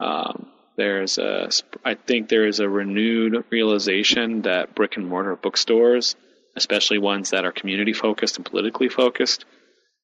Um, 0.00 0.48
there's 0.76 1.18
a, 1.18 1.50
I 1.84 1.94
think 1.94 2.28
there 2.28 2.46
is 2.46 2.60
a 2.60 2.68
renewed 2.68 3.44
realization 3.50 4.42
that 4.42 4.74
brick 4.74 4.96
and 4.96 5.06
mortar 5.06 5.36
bookstores 5.36 6.16
especially 6.56 6.98
ones 6.98 7.30
that 7.30 7.44
are 7.44 7.52
community 7.52 7.92
focused 7.92 8.36
and 8.36 8.44
politically 8.44 8.88
focused, 8.88 9.44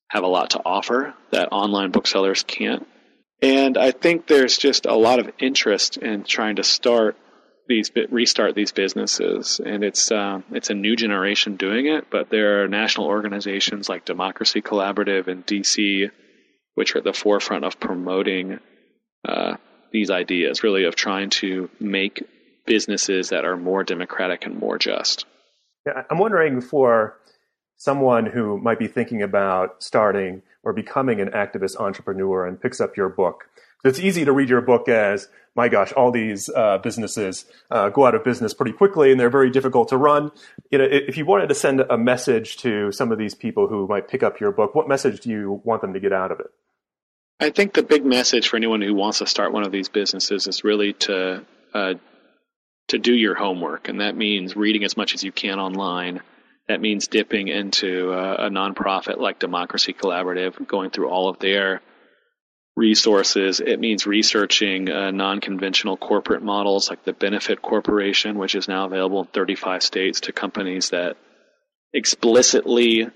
have 0.09 0.25
a 0.25 0.29
lot 0.29 0.51
to 0.51 0.63
offer 0.65 1.15
that 1.31 1.53
online 1.53 1.91
booksellers 1.91 2.43
can't. 2.43 2.87
And 3.43 3.77
I 3.77 3.93
think 3.93 4.27
there's 4.27 4.57
just 4.57 4.87
a 4.87 4.95
lot 4.95 5.19
of 5.19 5.31
interest 5.39 5.97
in 5.97 6.25
trying 6.25 6.57
to 6.57 6.65
start 6.65 7.17
these 7.69 7.91
restart 8.11 8.55
these 8.55 8.73
businesses, 8.73 9.61
and 9.65 9.85
it's 9.85 10.11
uh, 10.11 10.41
it's 10.53 10.71
a 10.71 10.75
new 10.75 10.97
generation 10.97 11.57
doing 11.57 11.87
it. 11.87 12.07
But 12.11 12.31
there 12.31 12.63
are 12.63 12.69
national 12.69 13.07
organizations 13.07 13.91
like 13.91 14.07
Democracy 14.07 14.63
Collaborative 14.63 15.29
in 15.29 15.43
DC, 15.43 16.11
which 16.79 16.95
are 16.95 16.99
at 16.99 17.05
the 17.05 17.13
forefront 17.13 17.65
of 17.65 17.81
promoting 17.81 18.61
uh, 19.27 19.57
these 19.91 20.11
ideas, 20.11 20.63
really 20.63 20.85
of 20.85 20.95
trying 20.95 21.29
to 21.29 21.69
make 21.81 22.23
businesses 22.67 23.31
that 23.31 23.45
are 23.45 23.57
more 23.57 23.83
democratic 23.83 24.47
and 24.47 24.57
more 24.57 24.79
just. 24.79 25.27
I'm 26.09 26.19
wondering 26.19 26.61
for 26.61 27.19
someone 27.79 28.27
who 28.27 28.59
might 28.59 28.79
be 28.79 28.87
thinking 28.87 29.23
about 29.23 29.83
starting 29.83 30.43
or 30.63 30.73
becoming 30.73 31.21
an 31.21 31.31
activist 31.31 31.81
entrepreneur 31.81 32.47
and 32.47 32.63
picks 32.63 32.81
up 32.81 32.97
your 32.97 33.09
book. 33.09 33.47
It's 33.85 33.99
easy 33.99 34.25
to 34.25 34.33
read 34.33 34.49
your 34.49 34.61
book 34.61 34.89
as, 34.89 35.29
my 35.57 35.69
gosh, 35.69 35.93
all 35.93 36.13
these 36.13 36.49
uh, 36.49 36.79
businesses 36.79 37.45
uh, 37.73 37.89
go 37.89 38.07
out 38.07 38.15
of 38.15 38.23
business 38.23 38.55
pretty 38.55 38.73
quickly 38.73 39.11
and 39.11 39.19
they're 39.19 39.31
very 39.31 39.51
difficult 39.51 39.89
to 39.89 39.97
run. 39.97 40.31
You 40.71 40.79
know, 40.79 40.87
if 40.89 41.17
you 41.17 41.25
wanted 41.25 41.49
to 41.49 41.57
send 41.57 41.81
a 41.81 41.99
message 41.99 42.59
to 42.59 42.93
some 42.93 43.11
of 43.11 43.19
these 43.19 43.35
people 43.35 43.67
who 43.67 43.89
might 43.89 44.07
pick 44.07 44.23
up 44.23 44.39
your 44.39 44.53
book, 44.53 44.77
what 44.77 44.89
message 44.89 45.21
do 45.21 45.31
you 45.31 45.61
want 45.65 45.81
them 45.81 45.93
to 45.95 46.01
get 46.01 46.13
out 46.13 46.31
of 46.31 46.39
it? 46.39 46.47
I 47.41 47.51
think 47.51 47.73
the 47.73 47.83
big 47.83 48.05
message 48.05 48.49
for 48.49 48.57
anyone 48.57 48.83
who 48.83 48.95
wants 48.95 49.19
to 49.19 49.27
start 49.27 49.53
one 49.53 49.65
of 49.65 49.71
these 49.71 49.89
businesses 49.89 50.49
is 50.49 50.65
really 50.65 50.93
to 50.95 51.45
uh, 51.73 51.95
to 52.89 52.99
do 52.99 53.15
your 53.15 53.35
homework, 53.35 53.89
and 53.89 54.01
that 54.01 54.17
means 54.17 54.57
reading 54.57 54.83
as 54.83 54.97
much 54.97 55.15
as 55.15 55.23
you 55.23 55.31
can 55.31 55.61
online. 55.61 56.21
That 56.67 56.81
means 56.81 57.07
dipping 57.07 57.49
into 57.49 58.13
a, 58.13 58.47
a 58.47 58.51
nonprofit 58.51 59.19
like 59.19 59.39
Democracy 59.39 59.93
Collaborative, 59.93 60.67
going 60.67 60.91
through 60.91 61.09
all 61.09 61.29
of 61.29 61.39
their 61.39 61.81
resources. 62.77 63.61
It 63.61 63.79
means 63.79 64.07
researching 64.07 64.91
uh, 64.91 65.11
non 65.11 65.41
conventional 65.41 65.97
corporate 65.97 66.43
models 66.43 66.91
like 66.91 67.05
the 67.05 67.13
Benefit 67.13 67.63
Corporation, 67.63 68.37
which 68.37 68.55
is 68.55 68.69
now 68.69 68.87
available 68.87 69.21
in 69.21 69.27
35 69.27 69.83
states 69.83 70.21
to 70.23 70.33
companies 70.33 70.91
that 70.91 71.17
explicitly 71.93 73.09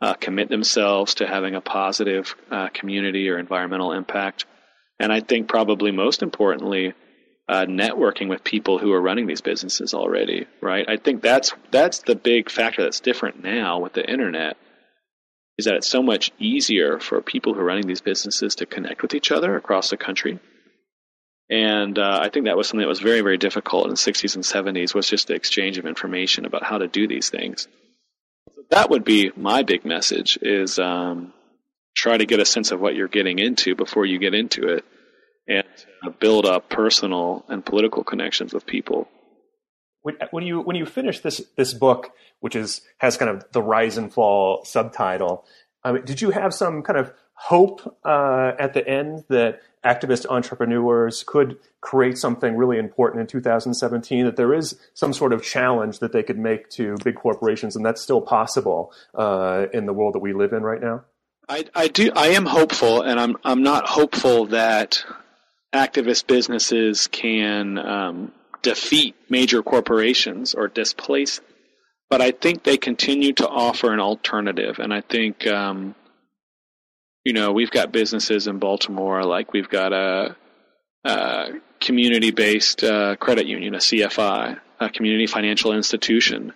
uh, 0.00 0.14
commit 0.14 0.48
themselves 0.48 1.14
to 1.14 1.26
having 1.26 1.54
a 1.54 1.60
positive 1.60 2.34
uh, 2.50 2.68
community 2.68 3.28
or 3.28 3.38
environmental 3.38 3.92
impact. 3.92 4.44
And 5.00 5.12
I 5.12 5.20
think 5.20 5.48
probably 5.48 5.90
most 5.90 6.22
importantly, 6.22 6.94
uh, 7.48 7.64
networking 7.64 8.28
with 8.28 8.44
people 8.44 8.78
who 8.78 8.92
are 8.92 9.00
running 9.00 9.26
these 9.26 9.40
businesses 9.40 9.94
already, 9.94 10.46
right? 10.60 10.86
I 10.88 10.96
think 10.98 11.22
that's 11.22 11.54
that's 11.70 12.00
the 12.00 12.14
big 12.14 12.50
factor 12.50 12.82
that's 12.82 13.00
different 13.00 13.42
now 13.42 13.78
with 13.78 13.94
the 13.94 14.08
internet 14.08 14.56
is 15.56 15.64
that 15.64 15.74
it's 15.74 15.88
so 15.88 16.02
much 16.02 16.30
easier 16.38 17.00
for 17.00 17.20
people 17.20 17.52
who 17.52 17.60
are 17.60 17.64
running 17.64 17.86
these 17.86 18.00
businesses 18.00 18.54
to 18.56 18.66
connect 18.66 19.02
with 19.02 19.14
each 19.14 19.32
other 19.32 19.56
across 19.56 19.90
the 19.90 19.96
country. 19.96 20.38
And 21.50 21.98
uh, 21.98 22.20
I 22.22 22.28
think 22.28 22.44
that 22.44 22.56
was 22.56 22.68
something 22.68 22.82
that 22.82 22.88
was 22.88 23.00
very, 23.00 23.22
very 23.22 23.38
difficult 23.38 23.84
in 23.84 23.90
the 23.90 23.96
60s 23.96 24.34
and 24.34 24.44
70s 24.44 24.94
was 24.94 25.08
just 25.08 25.26
the 25.26 25.34
exchange 25.34 25.78
of 25.78 25.86
information 25.86 26.44
about 26.44 26.62
how 26.62 26.78
to 26.78 26.86
do 26.86 27.08
these 27.08 27.30
things. 27.30 27.66
That 28.70 28.90
would 28.90 29.04
be 29.04 29.30
my 29.36 29.62
big 29.62 29.84
message 29.84 30.38
is 30.42 30.78
um, 30.78 31.32
try 31.96 32.16
to 32.16 32.26
get 32.26 32.40
a 32.40 32.44
sense 32.44 32.70
of 32.70 32.80
what 32.80 32.94
you're 32.94 33.08
getting 33.08 33.38
into 33.38 33.74
before 33.74 34.04
you 34.04 34.18
get 34.18 34.34
into 34.34 34.68
it 34.68 34.84
and 35.46 35.64
build 36.20 36.46
up 36.46 36.68
personal 36.68 37.44
and 37.48 37.64
political 37.64 38.04
connections 38.04 38.52
with 38.52 38.66
people. 38.66 39.08
When 40.30 40.46
you 40.46 40.60
when 40.60 40.76
you 40.76 40.86
finish 40.86 41.20
this 41.20 41.42
this 41.56 41.74
book, 41.74 42.12
which 42.40 42.56
is 42.56 42.82
has 42.98 43.16
kind 43.16 43.30
of 43.30 43.44
the 43.52 43.60
rise 43.60 43.98
and 43.98 44.12
fall 44.12 44.64
subtitle, 44.64 45.44
um, 45.84 46.02
did 46.04 46.22
you 46.22 46.30
have 46.30 46.54
some 46.54 46.82
kind 46.82 46.98
of 46.98 47.12
hope 47.38 47.96
uh, 48.04 48.52
at 48.58 48.74
the 48.74 48.86
end 48.86 49.24
that 49.28 49.60
activist 49.84 50.26
entrepreneurs 50.28 51.22
could 51.24 51.56
create 51.80 52.18
something 52.18 52.56
really 52.56 52.78
important 52.78 53.20
in 53.20 53.26
2017? 53.26 54.24
That 54.24 54.36
there 54.36 54.52
is 54.52 54.78
some 54.94 55.12
sort 55.12 55.32
of 55.32 55.42
challenge 55.42 56.00
that 56.00 56.12
they 56.12 56.22
could 56.22 56.38
make 56.38 56.68
to 56.70 56.96
big 57.04 57.14
corporations, 57.14 57.76
and 57.76 57.86
that's 57.86 58.02
still 58.02 58.20
possible 58.20 58.92
uh, 59.14 59.66
in 59.72 59.86
the 59.86 59.92
world 59.92 60.14
that 60.14 60.20
we 60.20 60.32
live 60.32 60.52
in 60.52 60.62
right 60.62 60.80
now. 60.80 61.04
I, 61.48 61.64
I 61.74 61.88
do. 61.88 62.10
I 62.14 62.28
am 62.28 62.44
hopeful, 62.44 63.02
and 63.02 63.18
I'm 63.18 63.36
I'm 63.44 63.62
not 63.62 63.88
hopeful 63.88 64.46
that 64.46 65.02
activist 65.72 66.26
businesses 66.26 67.06
can 67.06 67.78
um, 67.78 68.32
defeat 68.62 69.14
major 69.28 69.62
corporations 69.62 70.54
or 70.54 70.68
displace. 70.68 71.40
But 72.10 72.20
I 72.20 72.32
think 72.32 72.64
they 72.64 72.78
continue 72.78 73.32
to 73.34 73.48
offer 73.48 73.92
an 73.92 74.00
alternative, 74.00 74.78
and 74.78 74.92
I 74.92 75.02
think 75.02 75.46
um, 75.46 75.94
you 77.24 77.32
know 77.32 77.52
we've 77.52 77.70
got 77.70 77.92
businesses 77.92 78.46
in 78.46 78.58
Baltimore, 78.58 79.22
like 79.24 79.52
we've 79.52 79.68
got 79.68 79.92
a, 79.92 80.36
a 81.04 81.48
community-based 81.80 82.84
uh, 82.84 83.16
credit 83.16 83.46
union, 83.46 83.74
a 83.74 83.78
CFI, 83.78 84.58
a 84.80 84.90
community 84.90 85.26
financial 85.26 85.72
institution. 85.72 86.52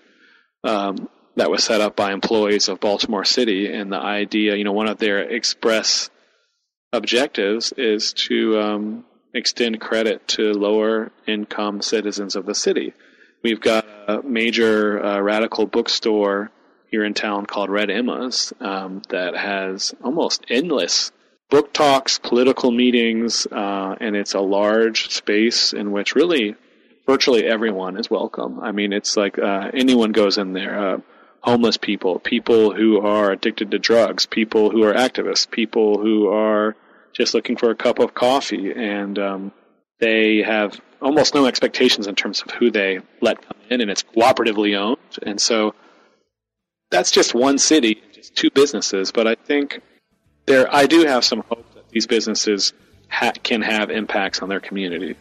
Um, 0.64 1.08
that 1.36 1.50
was 1.50 1.64
set 1.64 1.80
up 1.80 1.96
by 1.96 2.12
employees 2.12 2.68
of 2.68 2.78
Baltimore 2.78 3.24
City, 3.24 3.72
and 3.72 3.90
the 3.90 3.96
idea, 3.96 4.54
you 4.54 4.64
know, 4.64 4.72
one 4.72 4.88
of 4.88 4.98
their 4.98 5.20
express 5.20 6.10
objectives 6.92 7.72
is 7.76 8.12
to 8.12 8.60
um, 8.60 9.04
extend 9.34 9.80
credit 9.80 10.28
to 10.28 10.52
lower 10.52 11.10
income 11.26 11.80
citizens 11.80 12.36
of 12.36 12.44
the 12.44 12.54
city. 12.54 12.92
We've 13.42 13.60
got 13.60 13.86
a 14.08 14.22
major 14.22 15.02
uh, 15.02 15.20
radical 15.20 15.66
bookstore 15.66 16.50
here 16.92 17.04
in 17.04 17.14
town 17.14 17.46
called 17.46 17.70
Red 17.70 17.90
Emma's 17.90 18.52
um, 18.60 19.00
that 19.08 19.34
has 19.34 19.94
almost 20.04 20.44
endless 20.50 21.10
book 21.48 21.72
talks, 21.72 22.18
political 22.18 22.70
meetings, 22.70 23.46
uh, 23.50 23.96
and 23.98 24.14
it's 24.14 24.34
a 24.34 24.40
large 24.40 25.08
space 25.08 25.72
in 25.72 25.90
which 25.90 26.14
really 26.14 26.54
virtually 27.06 27.46
everyone 27.46 27.96
is 27.96 28.10
welcome. 28.10 28.60
I 28.60 28.72
mean, 28.72 28.92
it's 28.92 29.16
like 29.16 29.38
uh, 29.38 29.70
anyone 29.72 30.12
goes 30.12 30.36
in 30.36 30.52
there. 30.52 30.94
Uh, 30.94 30.98
homeless 31.40 31.78
people, 31.78 32.18
people 32.20 32.72
who 32.72 33.00
are 33.00 33.32
addicted 33.32 33.70
to 33.70 33.78
drugs, 33.78 34.26
people 34.26 34.70
who 34.70 34.84
are 34.84 34.92
activists, 34.92 35.50
people 35.50 35.98
who 35.98 36.28
are 36.28 36.76
just 37.14 37.34
looking 37.34 37.56
for 37.56 37.70
a 37.70 37.74
cup 37.74 37.98
of 37.98 38.14
coffee, 38.14 38.70
and 38.70 39.18
um, 39.18 39.52
they 39.98 40.42
have 40.42 40.78
almost 41.00 41.34
no 41.34 41.46
expectations 41.46 42.06
in 42.06 42.14
terms 42.14 42.42
of 42.42 42.50
who 42.52 42.70
they 42.70 43.00
let 43.22 43.42
come 43.42 43.56
in, 43.70 43.80
and 43.80 43.90
it's 43.90 44.04
cooperatively 44.04 44.78
owned. 44.78 44.98
And 45.22 45.40
so 45.40 45.74
that's 46.92 47.10
just 47.10 47.34
one 47.34 47.58
city, 47.58 48.00
just 48.12 48.36
two 48.36 48.50
businesses. 48.50 49.10
But 49.10 49.26
I 49.26 49.34
think 49.34 49.80
there, 50.46 50.72
I 50.72 50.86
do 50.86 51.04
have 51.04 51.24
some 51.24 51.42
hope 51.48 51.66
that 51.74 51.88
these 51.88 52.06
businesses 52.06 52.72
ha- 53.08 53.32
can 53.42 53.62
have 53.62 53.90
impacts 53.90 54.42
on 54.42 54.48
their 54.48 54.60
community. 54.60 55.16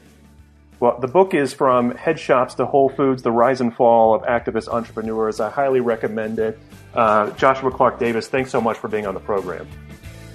Well, 0.79 0.99
the 0.99 1.07
book 1.07 1.33
is 1.33 1.53
From 1.53 1.95
Head 1.95 2.19
Shops 2.19 2.55
to 2.55 2.65
Whole 2.65 2.89
Foods 2.89 3.23
The 3.23 3.31
Rise 3.31 3.61
and 3.61 3.73
Fall 3.73 4.15
of 4.15 4.23
Activist 4.23 4.67
Entrepreneurs. 4.67 5.39
I 5.39 5.49
highly 5.49 5.79
recommend 5.79 6.39
it. 6.39 6.59
Uh, 6.93 7.31
Joshua 7.31 7.71
Clark 7.71 7.99
Davis, 7.99 8.27
thanks 8.27 8.51
so 8.51 8.59
much 8.59 8.77
for 8.77 8.87
being 8.87 9.05
on 9.05 9.13
the 9.13 9.19
program. 9.19 9.67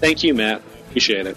Thank 0.00 0.22
you, 0.22 0.34
Matt. 0.34 0.62
Appreciate 0.88 1.26
it. 1.26 1.36